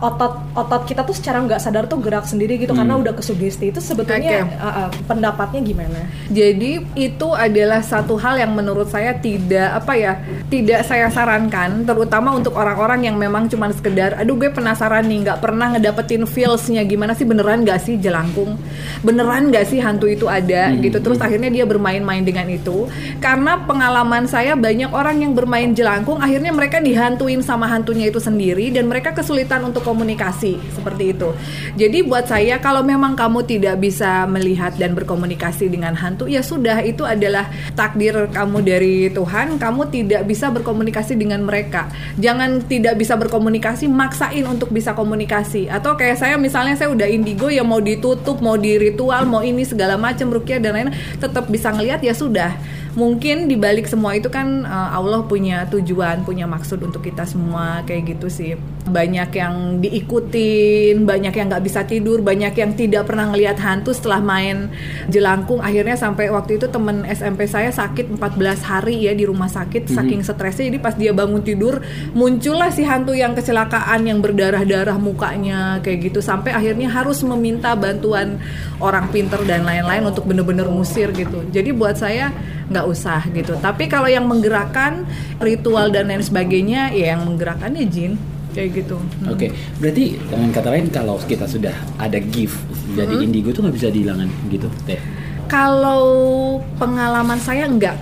otot 0.03 0.43
otot 0.51 0.83
kita 0.83 1.07
tuh 1.07 1.15
secara 1.15 1.39
nggak 1.41 1.63
sadar 1.63 1.87
tuh 1.87 2.03
gerak 2.03 2.27
sendiri 2.27 2.59
gitu 2.59 2.75
karena 2.75 2.99
udah 2.99 3.15
kesugesti. 3.15 3.71
Itu 3.71 3.79
sebetulnya 3.79 4.43
Oke. 4.43 4.59
uh, 4.59 4.67
uh, 4.67 4.89
pendapatnya 5.07 5.63
gimana? 5.63 6.01
Jadi 6.27 6.83
itu 6.99 7.27
adalah 7.31 7.79
satu 7.79 8.19
hal 8.19 8.39
yang 8.39 8.51
menurut 8.51 8.91
saya 8.91 9.15
tidak 9.15 9.83
apa 9.83 9.93
ya, 9.95 10.13
tidak 10.51 10.83
saya 10.83 11.07
sarankan, 11.07 11.87
terutama 11.87 12.35
untuk 12.35 12.55
orang-orang 12.59 13.07
yang 13.07 13.15
memang 13.15 13.47
cuma 13.47 13.71
sekedar, 13.71 14.19
aduh 14.19 14.35
gue 14.35 14.51
penasaran 14.51 15.07
nih, 15.07 15.27
nggak 15.27 15.39
pernah 15.39 15.71
ngedapetin 15.75 16.27
feelsnya 16.27 16.83
gimana 16.83 17.15
sih 17.15 17.23
beneran 17.23 17.63
nggak 17.63 17.79
sih 17.79 17.95
jelangkung, 17.95 18.59
beneran 19.05 19.51
nggak 19.51 19.65
sih 19.67 19.79
hantu 19.79 20.11
itu 20.11 20.27
ada? 20.27 20.73
Gitu, 20.75 20.99
terus 20.99 21.21
akhirnya 21.23 21.47
dia 21.47 21.63
bermain-main 21.63 22.23
dengan 22.25 22.49
itu, 22.51 22.91
karena 23.23 23.61
pengalaman 23.63 24.27
saya 24.27 24.59
banyak 24.59 24.91
orang 24.91 25.23
yang 25.23 25.31
bermain 25.31 25.71
jelangkung, 25.71 26.19
akhirnya 26.19 26.51
mereka 26.51 26.83
dihantuin 26.83 27.39
sama 27.39 27.69
hantunya 27.71 28.11
itu 28.11 28.19
sendiri 28.19 28.73
dan 28.73 28.91
mereka 28.91 29.15
kesulitan 29.15 29.60
untuk 29.65 29.85
komunikasi 29.85 30.57
seperti 30.73 31.13
itu. 31.13 31.29
Jadi 31.77 32.03
buat 32.05 32.27
saya 32.27 32.57
kalau 32.59 32.81
memang 32.81 33.13
kamu 33.15 33.45
tidak 33.45 33.75
bisa 33.81 34.25
melihat 34.25 34.75
dan 34.75 34.93
berkomunikasi 34.97 35.69
dengan 35.69 35.93
hantu 35.97 36.27
ya 36.27 36.41
sudah 36.41 36.81
itu 36.83 37.05
adalah 37.05 37.47
takdir 37.77 38.27
kamu 38.29 38.57
dari 38.65 38.95
Tuhan, 39.13 39.61
kamu 39.61 39.91
tidak 39.93 40.21
bisa 40.25 40.49
berkomunikasi 40.49 41.15
dengan 41.15 41.43
mereka. 41.45 41.89
Jangan 42.17 42.65
tidak 42.65 42.97
bisa 42.97 43.15
berkomunikasi 43.17 43.87
maksain 43.91 44.45
untuk 44.47 44.69
bisa 44.69 44.93
komunikasi 44.97 45.67
atau 45.71 45.95
kayak 45.95 46.17
saya 46.19 46.35
misalnya 46.35 46.75
saya 46.75 46.89
udah 46.91 47.07
indigo 47.07 47.47
ya 47.47 47.61
mau 47.61 47.79
ditutup, 47.79 48.39
mau 48.39 48.55
di 48.57 48.77
ritual, 48.77 49.27
mau 49.27 49.41
ini 49.45 49.63
segala 49.67 49.95
macam 49.95 50.31
rukyah 50.33 50.59
dan 50.59 50.71
lain 50.75 50.89
tetap 51.19 51.47
bisa 51.47 51.69
ngelihat 51.71 52.01
ya 52.01 52.13
sudah 52.15 52.53
mungkin 52.91 53.47
di 53.47 53.55
balik 53.55 53.87
semua 53.87 54.15
itu 54.19 54.27
kan 54.27 54.67
uh, 54.67 54.89
Allah 54.95 55.23
punya 55.23 55.63
tujuan, 55.71 56.27
punya 56.27 56.43
maksud 56.47 56.83
untuk 56.83 57.03
kita 57.05 57.23
semua 57.23 57.83
kayak 57.87 58.17
gitu 58.17 58.27
sih. 58.27 58.59
Banyak 58.91 59.29
yang 59.31 59.55
diikutin, 59.79 61.07
banyak 61.07 61.33
yang 61.33 61.47
nggak 61.47 61.63
bisa 61.63 61.87
tidur, 61.87 62.19
banyak 62.19 62.53
yang 62.53 62.75
tidak 62.75 63.07
pernah 63.07 63.31
ngelihat 63.31 63.57
hantu 63.57 63.95
setelah 63.95 64.19
main 64.19 64.67
jelangkung. 65.07 65.63
Akhirnya 65.63 65.95
sampai 65.95 66.27
waktu 66.27 66.59
itu 66.59 66.67
temen 66.67 67.07
SMP 67.07 67.47
saya 67.47 67.71
sakit 67.71 68.19
14 68.19 68.61
hari 68.61 69.07
ya 69.07 69.15
di 69.15 69.23
rumah 69.23 69.47
sakit 69.47 69.87
saking 69.87 70.21
stresnya. 70.21 70.67
Jadi 70.67 70.79
pas 70.83 70.93
dia 70.93 71.15
bangun 71.15 71.41
tidur 71.41 71.79
muncullah 72.11 72.69
si 72.69 72.83
hantu 72.83 73.15
yang 73.15 73.31
kecelakaan 73.31 74.03
yang 74.05 74.19
berdarah-darah 74.19 74.99
mukanya 74.99 75.79
kayak 75.79 76.11
gitu 76.11 76.19
sampai 76.19 76.51
akhirnya 76.51 76.91
harus 76.91 77.23
meminta 77.23 77.73
bantuan 77.73 78.37
orang 78.83 79.07
pinter 79.09 79.39
dan 79.47 79.63
lain-lain 79.63 80.03
untuk 80.05 80.27
bener-bener 80.27 80.67
musir 80.67 81.09
gitu. 81.15 81.45
Jadi 81.49 81.71
buat 81.71 81.95
saya 81.95 82.33
nggak 82.71 82.85
usah 82.87 83.21
gitu. 83.35 83.53
Tapi 83.59 83.91
kalau 83.91 84.07
yang 84.07 84.25
menggerakkan 84.25 85.03
ritual 85.43 85.91
dan 85.91 86.07
lain 86.07 86.23
sebagainya, 86.23 86.95
ya 86.95 87.13
yang 87.15 87.27
menggerakkannya 87.27 87.85
jin 87.91 88.15
kayak 88.51 88.83
gitu. 88.83 88.97
Oke, 89.27 89.51
berarti 89.79 90.19
dengan 90.19 90.49
kata 90.51 90.69
lain 90.71 90.85
kalau 90.91 91.15
kita 91.23 91.47
sudah 91.47 91.73
ada 91.97 92.19
gift 92.19 92.59
jadi 92.93 93.23
indigo 93.23 93.55
tuh 93.55 93.67
nggak 93.67 93.75
bisa 93.75 93.87
dihilangkan 93.91 94.29
gitu, 94.51 94.67
teh. 94.83 94.99
Kalau 95.47 96.59
pengalaman 96.79 97.39
saya 97.39 97.67
enggak 97.67 97.99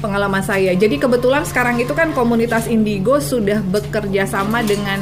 pengalaman 0.00 0.40
saya. 0.40 0.72
Jadi 0.74 0.96
kebetulan 0.96 1.44
sekarang 1.44 1.76
itu 1.78 1.92
kan 1.92 2.10
komunitas 2.16 2.66
Indigo 2.66 3.20
sudah 3.20 3.60
bekerja 3.60 4.24
sama 4.24 4.64
dengan 4.64 4.98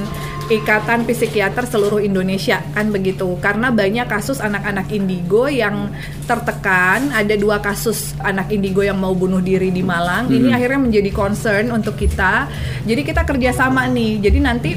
Ikatan 0.48 1.04
Psikiater 1.04 1.68
seluruh 1.68 2.00
Indonesia 2.00 2.64
kan 2.72 2.88
begitu. 2.88 3.36
Karena 3.44 3.68
banyak 3.68 4.08
kasus 4.08 4.40
anak-anak 4.40 4.88
indigo 4.96 5.44
yang 5.44 5.92
tertekan, 6.24 7.12
ada 7.12 7.36
dua 7.36 7.60
kasus 7.60 8.16
anak 8.24 8.48
indigo 8.48 8.80
yang 8.80 8.96
mau 8.96 9.12
bunuh 9.12 9.44
diri 9.44 9.68
di 9.68 9.84
Malang. 9.84 10.32
Ini 10.32 10.56
akhirnya 10.56 10.80
menjadi 10.80 11.10
concern 11.12 11.68
untuk 11.68 12.00
kita. 12.00 12.48
Jadi 12.88 13.04
kita 13.04 13.28
kerjasama 13.28 13.92
nih. 13.92 14.24
Jadi 14.24 14.38
nanti 14.40 14.70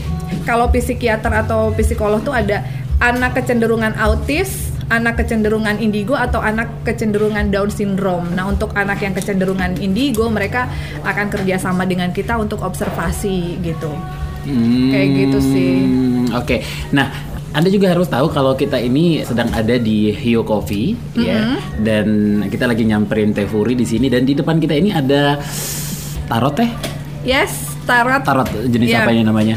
kalau 0.44 0.68
psikiater 0.68 1.32
atau 1.32 1.72
psikolog 1.72 2.20
tuh 2.20 2.36
ada 2.36 2.68
anak 3.00 3.40
kecenderungan 3.40 3.96
autis, 3.96 4.76
anak 4.92 5.24
kecenderungan 5.24 5.80
indigo 5.80 6.20
atau 6.20 6.44
anak 6.44 6.84
kecenderungan 6.84 7.48
Down 7.48 7.72
syndrome. 7.72 8.28
Nah, 8.36 8.52
untuk 8.52 8.76
anak 8.76 9.00
yang 9.00 9.16
kecenderungan 9.16 9.80
indigo, 9.80 10.28
mereka 10.28 10.68
akan 11.08 11.32
kerjasama 11.32 11.88
dengan 11.88 12.12
kita 12.12 12.36
untuk 12.36 12.60
observasi 12.60 13.64
gitu. 13.64 13.96
Kayak 14.44 15.08
gitu 15.18 15.40
sih. 15.44 15.72
Hmm, 15.82 16.26
Oke, 16.34 16.62
nah 16.90 17.12
anda 17.52 17.68
juga 17.68 17.92
harus 17.92 18.08
tahu 18.08 18.32
kalau 18.32 18.56
kita 18.56 18.80
ini 18.80 19.22
sedang 19.22 19.52
ada 19.52 19.76
di 19.76 20.08
Hio 20.10 20.42
Coffee 20.42 20.96
ya, 21.14 21.36
Mm-hmm. 21.36 21.58
dan 21.84 22.08
kita 22.48 22.64
lagi 22.64 22.84
nyamperin 22.84 23.32
Teh 23.32 23.44
Furi 23.44 23.76
di 23.76 23.84
sini 23.84 24.08
dan 24.08 24.24
di 24.24 24.32
depan 24.32 24.56
kita 24.56 24.72
ini 24.72 24.90
ada 24.90 25.36
tarot 26.26 26.56
teh, 26.56 26.72
Yes, 27.22 27.52
tarot. 27.84 28.24
tarot 28.24 28.48
jenis 28.66 28.88
Iya. 28.90 29.04
apa 29.04 29.12
ini 29.12 29.22
namanya? 29.22 29.56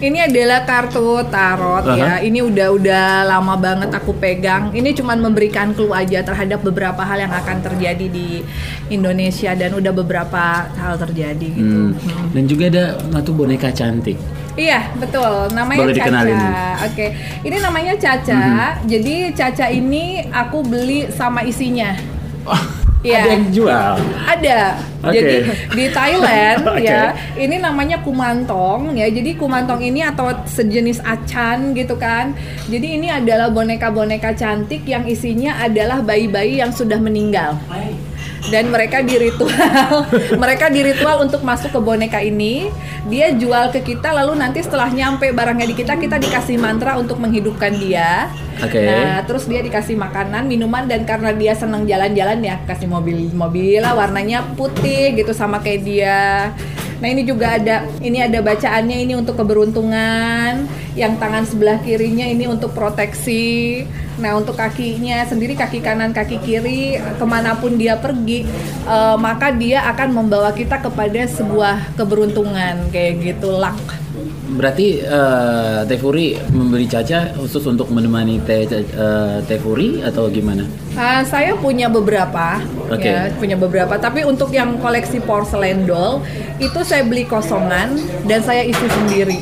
Ini 0.00 0.32
adalah 0.32 0.64
kartu 0.64 1.20
tarot 1.28 1.84
ya. 1.92 2.16
Aha. 2.16 2.24
Ini 2.24 2.40
udah 2.40 2.68
udah 2.72 3.06
lama 3.28 3.54
banget 3.60 3.92
aku 3.92 4.16
pegang. 4.16 4.72
Ini 4.72 4.96
cuman 4.96 5.20
memberikan 5.20 5.76
clue 5.76 5.92
aja 5.92 6.24
terhadap 6.24 6.64
beberapa 6.64 7.04
hal 7.04 7.28
yang 7.28 7.32
akan 7.36 7.60
terjadi 7.60 8.08
di 8.08 8.40
Indonesia 8.88 9.52
dan 9.52 9.76
udah 9.76 9.92
beberapa 9.92 10.72
hal 10.72 10.96
terjadi 10.96 11.46
gitu. 11.52 11.92
Hmm, 11.92 12.32
Dan 12.32 12.48
juga 12.48 12.72
ada 12.72 12.84
satu 13.12 13.36
boneka 13.36 13.68
cantik. 13.76 14.16
Iya 14.56 14.92
betul, 14.98 15.52
namanya 15.54 15.78
Boleh 15.84 15.94
Caca. 15.94 16.84
Oke, 16.88 17.06
ini 17.46 17.56
namanya 17.60 17.94
Caca. 17.94 18.42
Jadi 18.82 19.14
Caca 19.36 19.66
ini 19.68 20.26
aku 20.32 20.64
beli 20.64 21.12
sama 21.12 21.44
isinya. 21.44 21.92
Iya. 23.00 23.24
Ada 23.24 23.30
yang 23.32 23.46
jual. 23.48 23.92
Ada. 24.28 24.60
Oke. 25.00 25.16
Jadi 25.16 25.36
di 25.72 25.84
Thailand 25.88 26.60
Oke. 26.76 26.84
ya, 26.84 27.16
ini 27.40 27.56
namanya 27.56 28.04
kumantong 28.04 28.92
ya. 28.92 29.08
Jadi 29.08 29.40
kumantong 29.40 29.80
ini 29.80 30.04
atau 30.04 30.28
sejenis 30.44 31.00
acan 31.00 31.72
gitu 31.72 31.96
kan. 31.96 32.36
Jadi 32.68 33.00
ini 33.00 33.08
adalah 33.08 33.48
boneka-boneka 33.48 34.36
cantik 34.36 34.84
yang 34.84 35.08
isinya 35.08 35.56
adalah 35.64 36.04
bayi-bayi 36.04 36.60
yang 36.60 36.68
sudah 36.76 37.00
meninggal. 37.00 37.56
Dan 38.48 38.72
mereka 38.72 39.04
diritual, 39.04 40.08
mereka 40.42 40.72
diritual 40.72 41.20
untuk 41.20 41.44
masuk 41.44 41.76
ke 41.76 41.80
boneka 41.82 42.24
ini. 42.24 42.72
Dia 43.12 43.36
jual 43.36 43.68
ke 43.68 43.84
kita, 43.84 44.16
lalu 44.16 44.40
nanti 44.40 44.64
setelah 44.64 44.88
nyampe 44.88 45.28
barangnya 45.34 45.68
di 45.68 45.76
kita, 45.76 46.00
kita 46.00 46.16
dikasih 46.16 46.56
mantra 46.56 46.96
untuk 46.96 47.20
menghidupkan 47.20 47.76
dia. 47.76 48.32
Oke. 48.60 48.80
Nah, 48.80 49.24
terus 49.24 49.44
dia 49.48 49.60
dikasih 49.60 49.96
makanan, 49.96 50.48
minuman 50.48 50.84
dan 50.88 51.04
karena 51.04 51.32
dia 51.32 51.52
senang 51.56 51.88
jalan-jalan 51.88 52.40
ya 52.44 52.56
kasih 52.68 52.88
mobil-mobil 52.88 53.80
lah 53.80 53.96
warnanya 53.96 54.44
putih 54.56 55.16
gitu 55.16 55.32
sama 55.32 55.60
kayak 55.60 55.80
dia. 55.84 56.18
Nah, 57.00 57.08
ini 57.08 57.24
juga 57.24 57.56
ada 57.56 57.88
ini 58.04 58.20
ada 58.20 58.44
bacaannya 58.44 59.08
ini 59.08 59.16
untuk 59.16 59.40
keberuntungan, 59.40 60.68
yang 60.92 61.16
tangan 61.16 61.48
sebelah 61.48 61.80
kirinya 61.80 62.28
ini 62.28 62.44
untuk 62.44 62.76
proteksi. 62.76 63.88
Nah, 64.20 64.36
untuk 64.36 64.60
kakinya 64.60 65.24
sendiri 65.24 65.56
kaki 65.56 65.80
kanan, 65.80 66.12
kaki 66.12 66.44
kiri 66.44 67.00
ke 67.00 67.24
mana 67.24 67.56
pun 67.56 67.80
dia 67.80 67.96
pergi, 67.96 68.44
eh, 68.84 69.16
maka 69.16 69.48
dia 69.48 69.80
akan 69.88 70.12
membawa 70.12 70.52
kita 70.52 70.76
kepada 70.84 71.24
sebuah 71.24 71.96
keberuntungan 71.96 72.92
kayak 72.92 73.24
gitu 73.24 73.48
luck. 73.48 73.99
Berarti 74.60 75.00
eh, 75.00 75.80
Teh 75.88 75.96
Furi 75.96 76.36
membeli 76.52 76.84
Caca 76.84 77.32
khusus 77.32 77.64
untuk 77.64 77.88
menemani 77.88 78.44
Teh 78.44 78.68
eh, 78.68 79.40
Teh 79.48 79.56
Furi 79.56 80.04
atau 80.04 80.28
gimana? 80.28 80.68
Ah, 81.00 81.24
saya 81.24 81.56
punya 81.56 81.88
beberapa, 81.88 82.60
Oke. 82.92 83.08
ya, 83.08 83.32
punya 83.40 83.56
beberapa. 83.56 83.96
Tapi 83.96 84.20
untuk 84.28 84.52
yang 84.52 84.76
koleksi 84.76 85.24
porcelain 85.24 85.88
doll 85.88 86.20
itu 86.60 86.76
saya 86.84 87.08
beli 87.08 87.24
kosongan 87.24 87.96
dan 88.28 88.44
saya 88.44 88.60
isi 88.60 88.84
sendiri. 88.84 89.40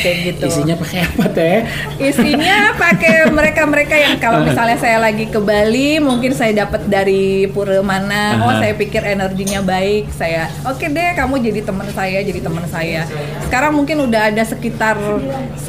Kayak 0.00 0.16
gitu. 0.24 0.44
Isinya 0.46 0.74
pakai 0.74 1.00
apa 1.02 1.24
teh? 1.28 1.56
Isinya 2.00 2.56
pakai 2.74 3.12
mereka-mereka 3.28 3.94
yang 3.94 4.14
kalau 4.16 4.40
misalnya 4.42 4.76
saya 4.76 4.98
lagi 4.98 5.26
ke 5.26 5.38
Bali, 5.38 6.00
mungkin 6.00 6.32
saya 6.32 6.56
dapat 6.58 6.86
dari 6.86 7.20
pura 7.46 7.78
mana. 7.80 8.40
Oh, 8.40 8.48
Aha. 8.48 8.58
saya 8.58 8.72
pikir 8.74 9.02
energinya 9.02 9.60
baik. 9.60 10.08
Saya, 10.10 10.48
oke 10.62 10.82
deh, 10.82 11.10
kamu 11.12 11.34
jadi 11.42 11.60
teman 11.62 11.88
saya, 11.90 12.18
jadi 12.20 12.40
teman 12.40 12.64
saya. 12.66 13.04
Sekarang 13.44 13.72
mungkin 13.74 14.00
udah 14.02 14.28
ada 14.28 14.42
sekitar 14.42 14.96
9 14.96 15.60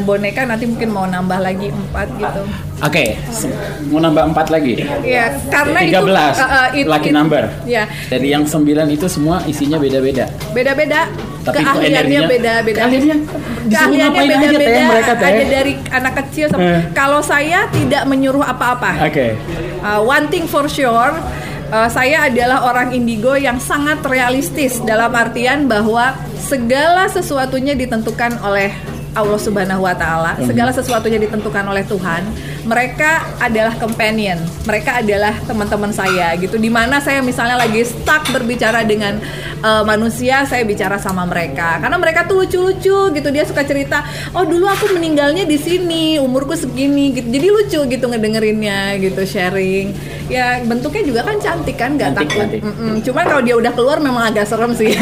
boneka, 0.00 0.44
nanti 0.44 0.64
mungkin 0.64 0.88
mau 0.88 1.04
nambah 1.04 1.38
lagi 1.38 1.68
4 1.68 2.06
gitu. 2.16 2.42
Oke, 2.80 3.12
se- 3.28 3.52
mau 3.86 4.00
nambah 4.00 4.32
empat 4.32 4.48
lagi. 4.48 4.80
Iya, 5.02 5.36
karena 5.48 5.84
13 5.84 5.92
itu 5.92 6.00
uh, 6.40 6.68
it- 6.72 6.88
lucky 6.88 7.10
it- 7.10 7.14
number. 7.14 7.42
Iya, 7.62 7.84
Dari 8.08 8.28
yang 8.30 8.44
9 8.44 8.64
itu 8.88 9.04
semua 9.04 9.44
isinya 9.44 9.76
beda-beda. 9.76 10.30
beda-beda. 10.50 11.10
Tapi 11.40 11.56
Keahliannya 11.56 12.20
beda-beda. 12.28 12.84
keahliannya 12.84 13.16
Keahliannya 13.86 14.10
ngapain 14.12 14.28
aja, 14.28 14.36
Teh, 14.36 14.48
beda-beda. 14.60 15.12
Ada 15.24 15.44
dari 15.48 15.72
anak 15.88 16.12
kecil 16.24 16.46
sampai 16.52 16.68
Eh. 16.68 16.82
kalau 16.92 17.20
saya 17.24 17.64
tidak 17.72 18.02
menyuruh 18.04 18.44
apa-apa. 18.44 19.00
Oke. 19.06 19.34
Uh, 19.80 20.00
one 20.04 20.28
thing 20.28 20.44
for 20.44 20.68
sure, 20.68 21.16
uh, 21.70 21.88
saya 21.88 22.28
adalah 22.28 22.68
orang 22.68 22.92
indigo 22.92 23.32
yang 23.32 23.56
sangat 23.56 24.04
realistis 24.04 24.78
dalam 24.82 25.10
artian 25.12 25.64
bahwa 25.64 26.12
segala 26.36 27.08
sesuatunya 27.08 27.72
ditentukan 27.72 28.36
oleh 28.42 28.74
Allah 29.10 29.40
Subhanahu 29.40 29.82
wa 29.82 29.94
taala. 29.94 30.38
Segala 30.46 30.70
sesuatunya 30.70 31.18
ditentukan 31.18 31.66
oleh 31.66 31.82
Tuhan. 31.82 32.22
Mereka 32.62 33.42
adalah 33.42 33.74
companion. 33.74 34.38
Mereka 34.68 35.02
adalah 35.02 35.34
teman-teman 35.44 35.90
saya 35.90 36.30
gitu. 36.38 36.60
Di 36.60 36.70
mana 36.70 37.02
saya 37.02 37.18
misalnya 37.24 37.58
lagi 37.58 37.82
stuck 37.82 38.30
berbicara 38.30 38.86
dengan 38.86 39.18
uh, 39.66 39.82
manusia, 39.82 40.46
saya 40.46 40.62
bicara 40.62 41.00
sama 41.02 41.26
mereka. 41.26 41.82
Karena 41.82 41.98
mereka 41.98 42.28
tuh 42.30 42.46
lucu-lucu 42.46 43.10
gitu. 43.10 43.28
Dia 43.34 43.44
suka 43.48 43.66
cerita, 43.66 44.06
"Oh, 44.30 44.46
dulu 44.46 44.70
aku 44.70 44.94
meninggalnya 44.94 45.42
di 45.42 45.58
sini, 45.58 46.22
umurku 46.22 46.54
segini." 46.54 47.10
gitu. 47.16 47.26
Jadi 47.26 47.46
lucu 47.50 47.80
gitu 47.90 48.04
ngedengerinnya 48.06 48.94
gitu, 49.02 49.26
sharing. 49.26 50.19
Ya, 50.30 50.62
bentuknya 50.62 51.02
juga 51.02 51.20
kan 51.22 51.36
cantik 51.36 51.74
kan, 51.74 51.98
nggak 51.98 52.14
takut. 52.14 52.38
cantik. 52.38 52.62
Mm-mm. 52.62 53.02
Cuman 53.02 53.24
kalau 53.26 53.42
dia 53.42 53.54
udah 53.56 53.72
keluar 53.72 53.98
memang 53.98 54.24
agak 54.24 54.46
serem 54.46 54.70
sih. 54.72 54.94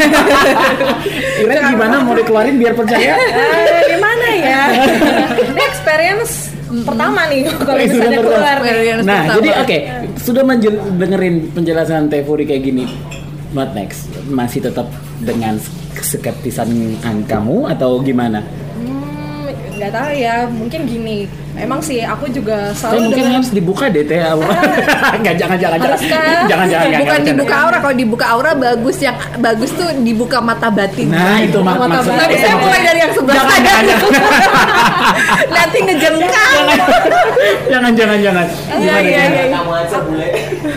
Kira 1.39 1.61
gimana 1.69 2.01
mau 2.01 2.15
dikeluarin 2.15 2.57
biar 2.57 2.73
percaya? 2.73 3.13
Eh, 3.69 3.83
gimana 3.89 4.27
ya? 4.35 4.63
Ini 5.53 5.63
experience 5.63 6.49
pertama 6.81 7.29
nih 7.29 7.45
kalau 7.59 7.77
Eh, 7.77 7.87
sudah 7.87 8.09
misalnya 8.09 8.19
keluar 8.19 8.57
nih. 8.59 8.73
Nah, 8.99 9.21
pertama. 9.23 9.35
jadi 9.37 9.51
oke, 9.59 9.77
sudah 10.19 10.43
menjel- 10.43 10.83
dengerin 10.95 11.35
penjelasan 11.53 12.09
Teh 12.09 12.23
Furi 12.23 12.45
kayak 12.45 12.63
gini. 12.63 12.85
What 13.51 13.73
next? 13.73 14.09
Masih 14.27 14.61
tetap 14.61 14.89
dengan 15.19 15.57
skeptisan 15.95 16.69
kamu 17.25 17.69
atau 17.69 18.01
gimana? 18.01 18.45
Hmm, 18.75 19.49
nggak 19.75 19.91
tahu 19.91 20.11
ya, 20.15 20.35
mungkin 20.47 20.85
gini. 20.85 21.29
Emang 21.59 21.81
sih 21.83 22.01
aku 22.01 22.31
juga 22.31 22.71
selalu 22.73 22.99
mungkin 23.05 23.19
dengan 23.21 23.33
harus 23.39 23.51
dibuka 23.51 23.85
deh 23.87 24.03
Teh. 24.03 24.19
Enggak, 25.19 25.35
jangan, 25.37 25.59
jangan, 25.59 25.79
jangan. 25.79 25.99
Jangan, 26.49 26.67
jangan, 26.67 26.87
jangan. 26.89 27.01
Bukan 27.03 27.19
jangan. 27.19 27.29
dibuka 27.29 27.55
aura, 27.59 27.77
kalau 27.79 27.95
dibuka 27.95 28.25
aura 28.31 28.53
bagus 28.55 28.97
yang 28.99 29.17
bagus 29.39 29.71
tuh 29.75 29.89
dibuka 30.01 30.39
mata 30.39 30.69
batin. 30.71 31.11
Nah, 31.11 31.43
itu 31.43 31.59
mak 31.61 31.77
mata 31.77 32.01
batin. 32.01 32.19
Tapi 32.19 32.35
saya 32.39 32.55
mulai 32.57 32.81
dari 32.81 33.01
yang 33.03 33.13
sebelah 33.13 33.37
Jangan, 33.37 33.59
sana. 33.59 33.69
jangan, 33.69 34.11
Nanti 35.57 35.79
ngejengkang. 35.83 36.65
Jangan, 37.69 37.93
jangan, 37.93 38.19
jangan. 38.23 38.47
Iya, 38.79 38.95
iya, 39.03 39.23
iya. 39.29 39.59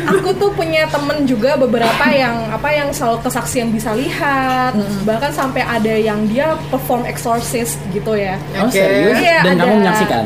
aku 0.07 0.29
tuh 0.35 0.49
punya 0.51 0.83
temen 0.89 1.23
juga 1.25 1.55
beberapa 1.55 2.05
yang 2.09 2.49
apa 2.49 2.69
yang 2.71 2.89
selalu 2.91 3.21
kesaksian 3.21 3.69
bisa 3.69 3.93
lihat 3.93 4.73
bahkan 5.03 5.31
sampai 5.31 5.61
ada 5.61 5.93
yang 5.93 6.25
dia 6.27 6.53
perform 6.69 7.05
exorcist 7.05 7.77
gitu 7.91 8.15
ya 8.15 8.35
Oh, 8.57 8.69
serius? 8.69 9.17
Iya, 9.17 9.39
Dan 9.43 9.53
ada. 9.57 9.61
kamu 9.63 9.73
menyaksikan? 9.81 10.23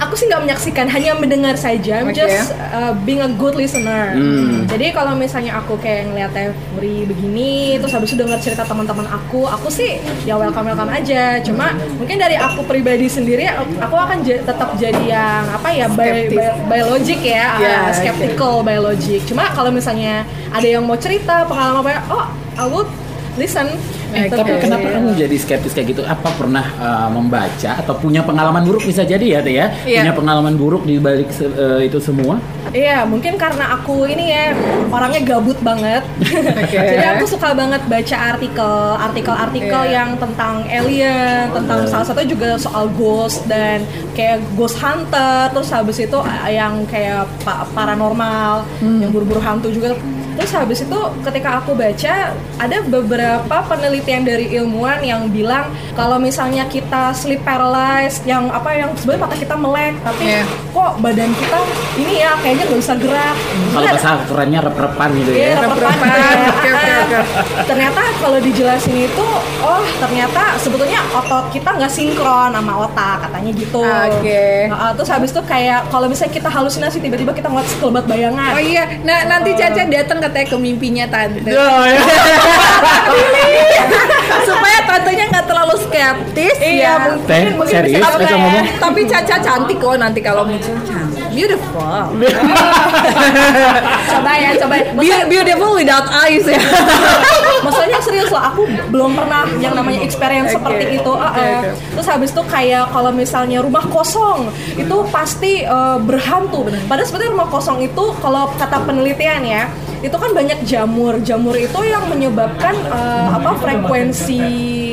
Aku 0.00 0.14
sih 0.18 0.26
nggak 0.30 0.42
menyaksikan 0.46 0.86
hanya 0.90 1.12
mendengar 1.16 1.54
saja. 1.58 2.02
I'm 2.02 2.10
Oke. 2.10 2.18
just 2.18 2.50
uh, 2.72 2.92
being 3.02 3.22
a 3.22 3.30
good 3.30 3.54
listener. 3.54 4.14
Hmm. 4.14 4.66
jadi 4.70 4.94
kalau 4.94 5.14
misalnya 5.14 5.58
aku 5.60 5.78
kayak 5.78 6.10
ngeliat 6.10 6.30
Tefri 6.34 7.06
begini 7.06 7.78
terus 7.78 7.92
habis 7.94 8.10
itu 8.14 8.18
dengar 8.18 8.38
cerita 8.42 8.66
teman-teman 8.66 9.06
aku 9.06 9.46
aku 9.46 9.70
sih 9.70 10.02
ya 10.24 10.34
welcome 10.38 10.66
welcome 10.66 10.90
aja. 10.90 11.38
Cuma 11.42 11.74
mungkin 11.98 12.16
dari 12.18 12.34
aku 12.38 12.66
pribadi 12.66 13.06
sendiri 13.06 13.46
aku 13.54 13.94
akan 13.94 14.24
tetap 14.24 14.70
jadi 14.80 15.02
yang 15.04 15.44
apa 15.50 15.68
ya 15.70 15.86
by, 15.90 16.30
by, 16.30 16.48
by 16.66 16.80
logic 16.82 17.20
ya 17.22 17.46
Ya, 17.60 17.86
uh, 17.86 17.92
skeptical 17.94 18.64
by 18.66 18.80
logic. 18.80 19.22
Cuma 19.28 19.46
kalau 19.52 19.70
misalnya 19.70 20.26
ada 20.50 20.66
yang 20.66 20.82
mau 20.82 20.98
cerita 20.98 21.46
pengalaman 21.46 21.80
apa 21.84 21.90
ya 21.90 22.00
oh 22.10 22.26
I 22.54 22.64
would 22.70 22.88
listen 23.34 23.66
Eh, 24.14 24.24
Gitu. 24.24 24.36
tapi 24.36 24.52
kenapa 24.58 24.86
kamu 24.88 25.08
jadi 25.14 25.36
skeptis 25.36 25.72
kayak 25.72 25.88
gitu? 25.90 26.02
Apa 26.02 26.30
pernah 26.32 26.64
uh, 26.76 27.08
membaca 27.08 27.70
atau 27.74 27.94
punya 27.94 28.22
pengalaman 28.22 28.62
buruk 28.62 28.82
bisa 28.82 29.02
jadi 29.02 29.20
ya, 29.20 29.40
Teh 29.40 29.52
ya? 29.52 29.66
Iya. 29.82 30.00
Punya 30.00 30.14
pengalaman 30.14 30.54
buruk 30.54 30.82
di 30.82 30.96
balik 30.96 31.28
uh, 31.36 31.78
itu 31.78 31.98
semua? 31.98 32.38
Iya, 32.70 33.02
mungkin 33.04 33.34
karena 33.34 33.74
aku 33.74 34.02
ini 34.04 34.30
ya 34.30 34.50
orangnya 34.88 35.22
gabut 35.24 35.58
banget. 35.60 36.02
Jadi 36.94 37.06
aku 37.08 37.24
suka 37.24 37.52
banget 37.52 37.82
baca 37.84 38.16
artikel, 38.32 38.72
artikel-artikel 38.96 39.82
Iya. 39.84 39.94
yang 39.94 40.10
tentang 40.16 40.64
alien, 40.66 41.50
tentang 41.50 41.86
salah 41.86 42.02
satu 42.04 42.22
juga 42.24 42.56
soal 42.56 42.90
ghost 42.92 43.44
dan 43.44 43.82
kayak 44.12 44.42
ghost 44.54 44.78
hunter, 44.78 45.50
terus 45.50 45.70
habis 45.70 45.98
itu 45.98 46.18
eh, 46.18 46.54
yang 46.54 46.82
kayak 46.84 47.26
pa- 47.42 47.66
paranormal, 47.70 48.62
yang 48.80 49.10
buru-buru 49.10 49.38
hantu 49.38 49.70
juga. 49.70 49.94
Terus 50.34 50.52
habis 50.52 50.78
itu 50.82 50.98
ketika 51.22 51.62
aku 51.62 51.72
baca 51.72 52.14
ada 52.58 52.76
beberapa 52.84 53.56
penelitian 53.66 54.22
dari 54.22 54.50
ilmuwan 54.52 55.00
yang 55.00 55.26
bilang 55.28 55.66
kalau 55.94 56.18
misalnya 56.18 56.66
kita 56.66 57.14
sleep 57.14 57.42
paralyzed 57.42 58.22
yang 58.24 58.50
apa 58.50 58.70
yang 58.74 58.90
sebenarnya 58.94 59.22
mata 59.24 59.36
kita 59.36 59.54
melek 59.54 59.94
tapi 60.02 60.22
Iya. 60.24 60.42
kok 60.72 60.92
badan 60.98 61.30
kita 61.34 61.58
ini 61.96 62.14
ya 62.18 62.32
kayaknya 62.40 62.64
nggak 62.66 62.80
bisa 62.80 62.94
gerak. 62.96 63.36
Kalau 63.70 63.86
bahasa 63.86 64.10
kerennya 64.26 64.60
rep-repan 64.62 65.08
gitu 65.14 65.30
Iya, 65.30 65.46
ya. 65.46 65.56
rep-repan. 65.62 66.08
Rep-repan. 66.08 66.38
Oke, 66.54 66.70
oke, 66.70 66.92
oke. 66.96 67.18
Ternyata 67.64 68.02
kalau 68.18 68.38
dijelasin 68.40 68.96
itu, 69.04 69.26
oh 69.60 69.82
ternyata 70.00 70.56
sebetulnya 70.56 71.00
otot 71.12 71.52
kita 71.52 71.70
nggak 71.76 71.92
sinkron 71.92 72.50
sama 72.50 72.72
otak 72.84 73.28
katanya 73.28 73.50
gitu. 73.52 73.82
Oke. 73.84 74.68
Nah, 74.70 74.92
terus 74.96 75.10
habis 75.12 75.30
itu 75.30 75.42
kayak 75.44 75.86
kalau 75.88 76.06
misalnya 76.08 76.32
kita 76.32 76.48
halusinasi 76.48 76.96
tiba-tiba 76.98 77.32
kita 77.32 77.48
ngeliat 77.52 77.68
sekelebat 77.68 78.04
bayangan. 78.08 78.52
Oh 78.56 78.62
iya, 78.62 78.84
nah 79.04 79.18
nanti 79.26 79.52
Caca 79.54 79.82
datang 79.86 80.18
katanya 80.24 80.46
ke 80.48 80.56
mimpinya 80.56 81.04
tante. 81.06 81.50
Oh, 81.50 81.84
ya. 81.84 82.00
Supaya 84.44 84.78
tantenya 84.84 85.24
nggak 85.30 85.46
terlalu 85.46 85.74
skeptis 85.78 86.56
Iya, 86.58 86.80
ya. 86.80 86.92
mungkin- 87.06 87.28
Teh, 87.28 87.42
mungkin 87.54 87.74
serius? 87.74 88.00
bisa 88.00 88.10
Caca 88.10 88.24
ya. 88.24 88.32
ngomong? 88.34 88.66
Tapi 88.78 89.00
Caca 89.04 89.36
cantik 89.38 89.76
kok 89.78 89.96
nanti 89.96 90.20
kalau 90.20 90.42
muncul 90.44 90.76
cantik. 90.84 91.22
Beautiful. 91.34 92.04
coba 94.10 94.32
ya, 94.36 94.50
coba. 94.56 94.74
ya. 94.78 94.84
Be- 94.94 95.26
beautiful 95.26 95.70
without 95.74 96.06
eyes 96.24 96.46
ya. 96.46 96.60
Maksudnya 97.66 97.98
serius 98.00 98.28
loh, 98.28 98.38
aku 98.38 98.62
belum 98.88 99.16
pernah 99.16 99.48
yang 99.58 99.74
namanya 99.74 100.00
experience 100.00 100.52
Oke. 100.52 100.56
seperti 100.60 100.84
itu. 101.00 101.12
Ah, 101.12 101.30
Oke, 101.32 101.40
ah. 101.40 101.58
oke. 101.58 101.70
Terus 101.96 102.06
habis 102.06 102.30
itu 102.30 102.42
kayak 102.44 102.84
kalau 102.90 103.10
misalnya 103.10 103.58
rumah 103.58 103.84
kosong 103.88 104.48
itu 104.76 104.96
pasti 105.10 105.64
eh, 105.64 105.98
berhantu. 106.00 106.68
Padahal 106.86 107.06
sebenarnya 107.06 107.32
rumah 107.32 107.48
kosong 107.48 107.78
itu 107.82 108.04
kalau 108.20 108.52
kata 108.54 108.78
penelitian 108.84 109.42
ya 109.42 109.64
itu 110.04 110.16
kan 110.20 110.30
banyak 110.36 110.58
jamur. 110.68 111.16
Jamur 111.24 111.56
itu 111.56 111.80
yang 111.80 112.04
menyebabkan 112.12 112.76
eh, 112.76 113.28
apa 113.32 113.56
frekuensi 113.56 114.44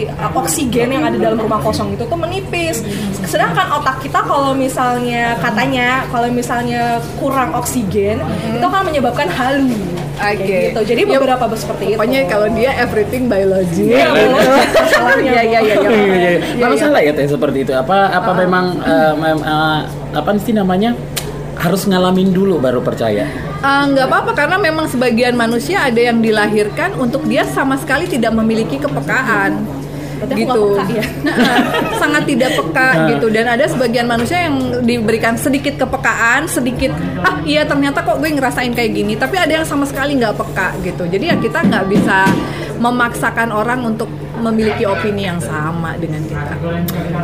eh, 0.08 0.32
oksigen 0.32 0.88
yang 0.88 1.04
ada 1.04 1.20
dalam 1.20 1.44
rumah 1.44 1.60
kosong 1.60 2.00
itu 2.00 2.08
tuh 2.08 2.16
menipis. 2.16 2.80
Sedangkan 3.28 3.76
otak 3.76 4.00
kita 4.00 4.24
kalau 4.24 4.56
misalnya 4.56 5.36
katanya 5.44 6.08
kalau 6.08 6.32
misalnya 6.32 7.04
kurang 7.20 7.52
oksigen 7.52 8.24
itu 8.56 8.64
akan 8.64 8.88
menyebabkan 8.88 9.28
halu. 9.28 9.76
Oke. 10.22 10.70
gitu. 10.70 10.80
Jadi 10.86 11.02
Ya, 11.10 11.18
beberapa 11.18 11.50
seperti 11.58 11.84
itu. 11.92 11.98
Pokoknya 11.98 12.22
kalau 12.30 12.46
dia 12.54 12.78
everything 12.78 13.26
biology. 13.26 13.90
Iya, 13.98 14.06
Iya, 14.14 15.42
iya, 15.42 15.42
iya, 15.42 15.60
Iya, 15.60 15.90
iya, 15.90 16.30
iya. 16.38 16.40
Kalau 16.62 16.76
salah 16.78 17.02
ya 17.02 17.12
teh 17.12 17.26
seperti 17.26 17.66
itu. 17.66 17.74
Apa 17.74 18.14
apa 18.14 18.32
memang 18.38 18.78
eh, 18.86 19.14
mem- 19.18 19.42
eh, 19.44 19.80
apa 20.14 20.30
sih 20.38 20.54
namanya 20.54 20.94
harus 21.62 21.86
ngalamin 21.86 22.34
dulu 22.34 22.58
baru 22.58 22.82
percaya. 22.82 23.30
Ah, 23.62 23.86
nggak 23.86 24.10
apa-apa 24.10 24.32
karena 24.34 24.58
memang 24.58 24.90
sebagian 24.90 25.38
manusia 25.38 25.86
ada 25.86 26.02
yang 26.02 26.18
dilahirkan 26.18 26.98
untuk 26.98 27.22
dia 27.30 27.46
sama 27.46 27.78
sekali 27.78 28.10
tidak 28.10 28.34
memiliki 28.34 28.82
kepekaan 28.82 29.62
Berarti 30.22 30.34
aku 30.34 30.42
gitu 30.46 30.62
peka 30.78 30.86
ya? 30.94 31.06
Nah, 31.26 31.58
sangat 31.98 32.24
tidak 32.30 32.52
peka 32.54 32.88
Nah. 32.92 33.08
gitu 33.14 33.26
dan 33.34 33.46
ada 33.50 33.66
sebagian 33.66 34.06
manusia 34.06 34.50
yang 34.50 34.86
diberikan 34.86 35.34
sedikit 35.38 35.78
kepekaan 35.78 36.46
sedikit 36.46 36.94
ah 37.22 37.42
iya 37.46 37.66
ternyata 37.66 38.02
kok 38.06 38.18
gue 38.22 38.30
ngerasain 38.30 38.74
kayak 38.74 38.92
gini 38.94 39.14
tapi 39.18 39.38
ada 39.38 39.62
yang 39.62 39.66
sama 39.66 39.86
sekali 39.86 40.18
nggak 40.18 40.34
peka 40.38 40.78
gitu 40.86 41.06
jadi 41.10 41.34
ya 41.34 41.36
kita 41.42 41.62
nggak 41.66 41.86
bisa 41.90 42.26
memaksakan 42.78 43.50
orang 43.54 43.86
untuk 43.86 44.10
memiliki 44.42 44.84
opini 44.90 45.30
yang 45.30 45.38
sama 45.38 45.94
dengan 46.02 46.26
kita. 46.26 46.56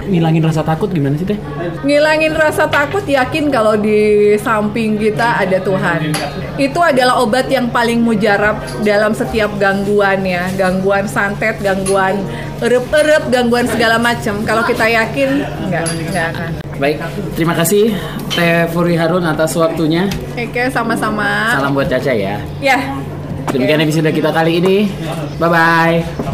Ngilangin 0.06 0.44
rasa 0.46 0.62
takut 0.62 0.90
gimana 0.94 1.18
sih 1.18 1.26
teh? 1.26 1.40
Ngilangin 1.82 2.34
rasa 2.38 2.70
takut 2.70 3.04
yakin 3.04 3.50
kalau 3.50 3.74
di 3.76 4.34
samping 4.38 4.96
kita 5.02 5.42
ada 5.42 5.58
Tuhan. 5.58 6.14
Itu 6.58 6.80
adalah 6.82 7.22
obat 7.22 7.50
yang 7.50 7.70
paling 7.70 8.02
mujarab 8.02 8.62
dalam 8.82 9.14
setiap 9.14 9.52
gangguan 9.58 10.22
ya, 10.26 10.50
gangguan 10.58 11.06
santet, 11.06 11.58
gangguan 11.62 12.22
erup-erup, 12.62 13.30
gangguan 13.30 13.70
segala 13.70 14.02
macam. 14.02 14.42
Kalau 14.42 14.66
kita 14.66 14.86
yakin, 14.90 15.30
enggak, 15.70 15.86
enggak 16.10 16.28
akan. 16.34 16.52
Baik, 16.78 17.02
terima 17.34 17.58
kasih 17.58 17.90
Teh 18.38 18.70
Furi 18.70 18.94
Harun 18.94 19.26
atas 19.26 19.58
waktunya. 19.58 20.06
Oke, 20.38 20.70
sama-sama. 20.70 21.58
Salam 21.58 21.74
buat 21.74 21.90
Caca 21.90 22.14
ya. 22.14 22.38
Ya. 22.62 22.78
Demikian 23.50 23.82
episode 23.82 24.14
kita 24.14 24.30
kali 24.30 24.62
ini. 24.62 24.78
Bye 25.42 25.50
bye. 25.50 26.27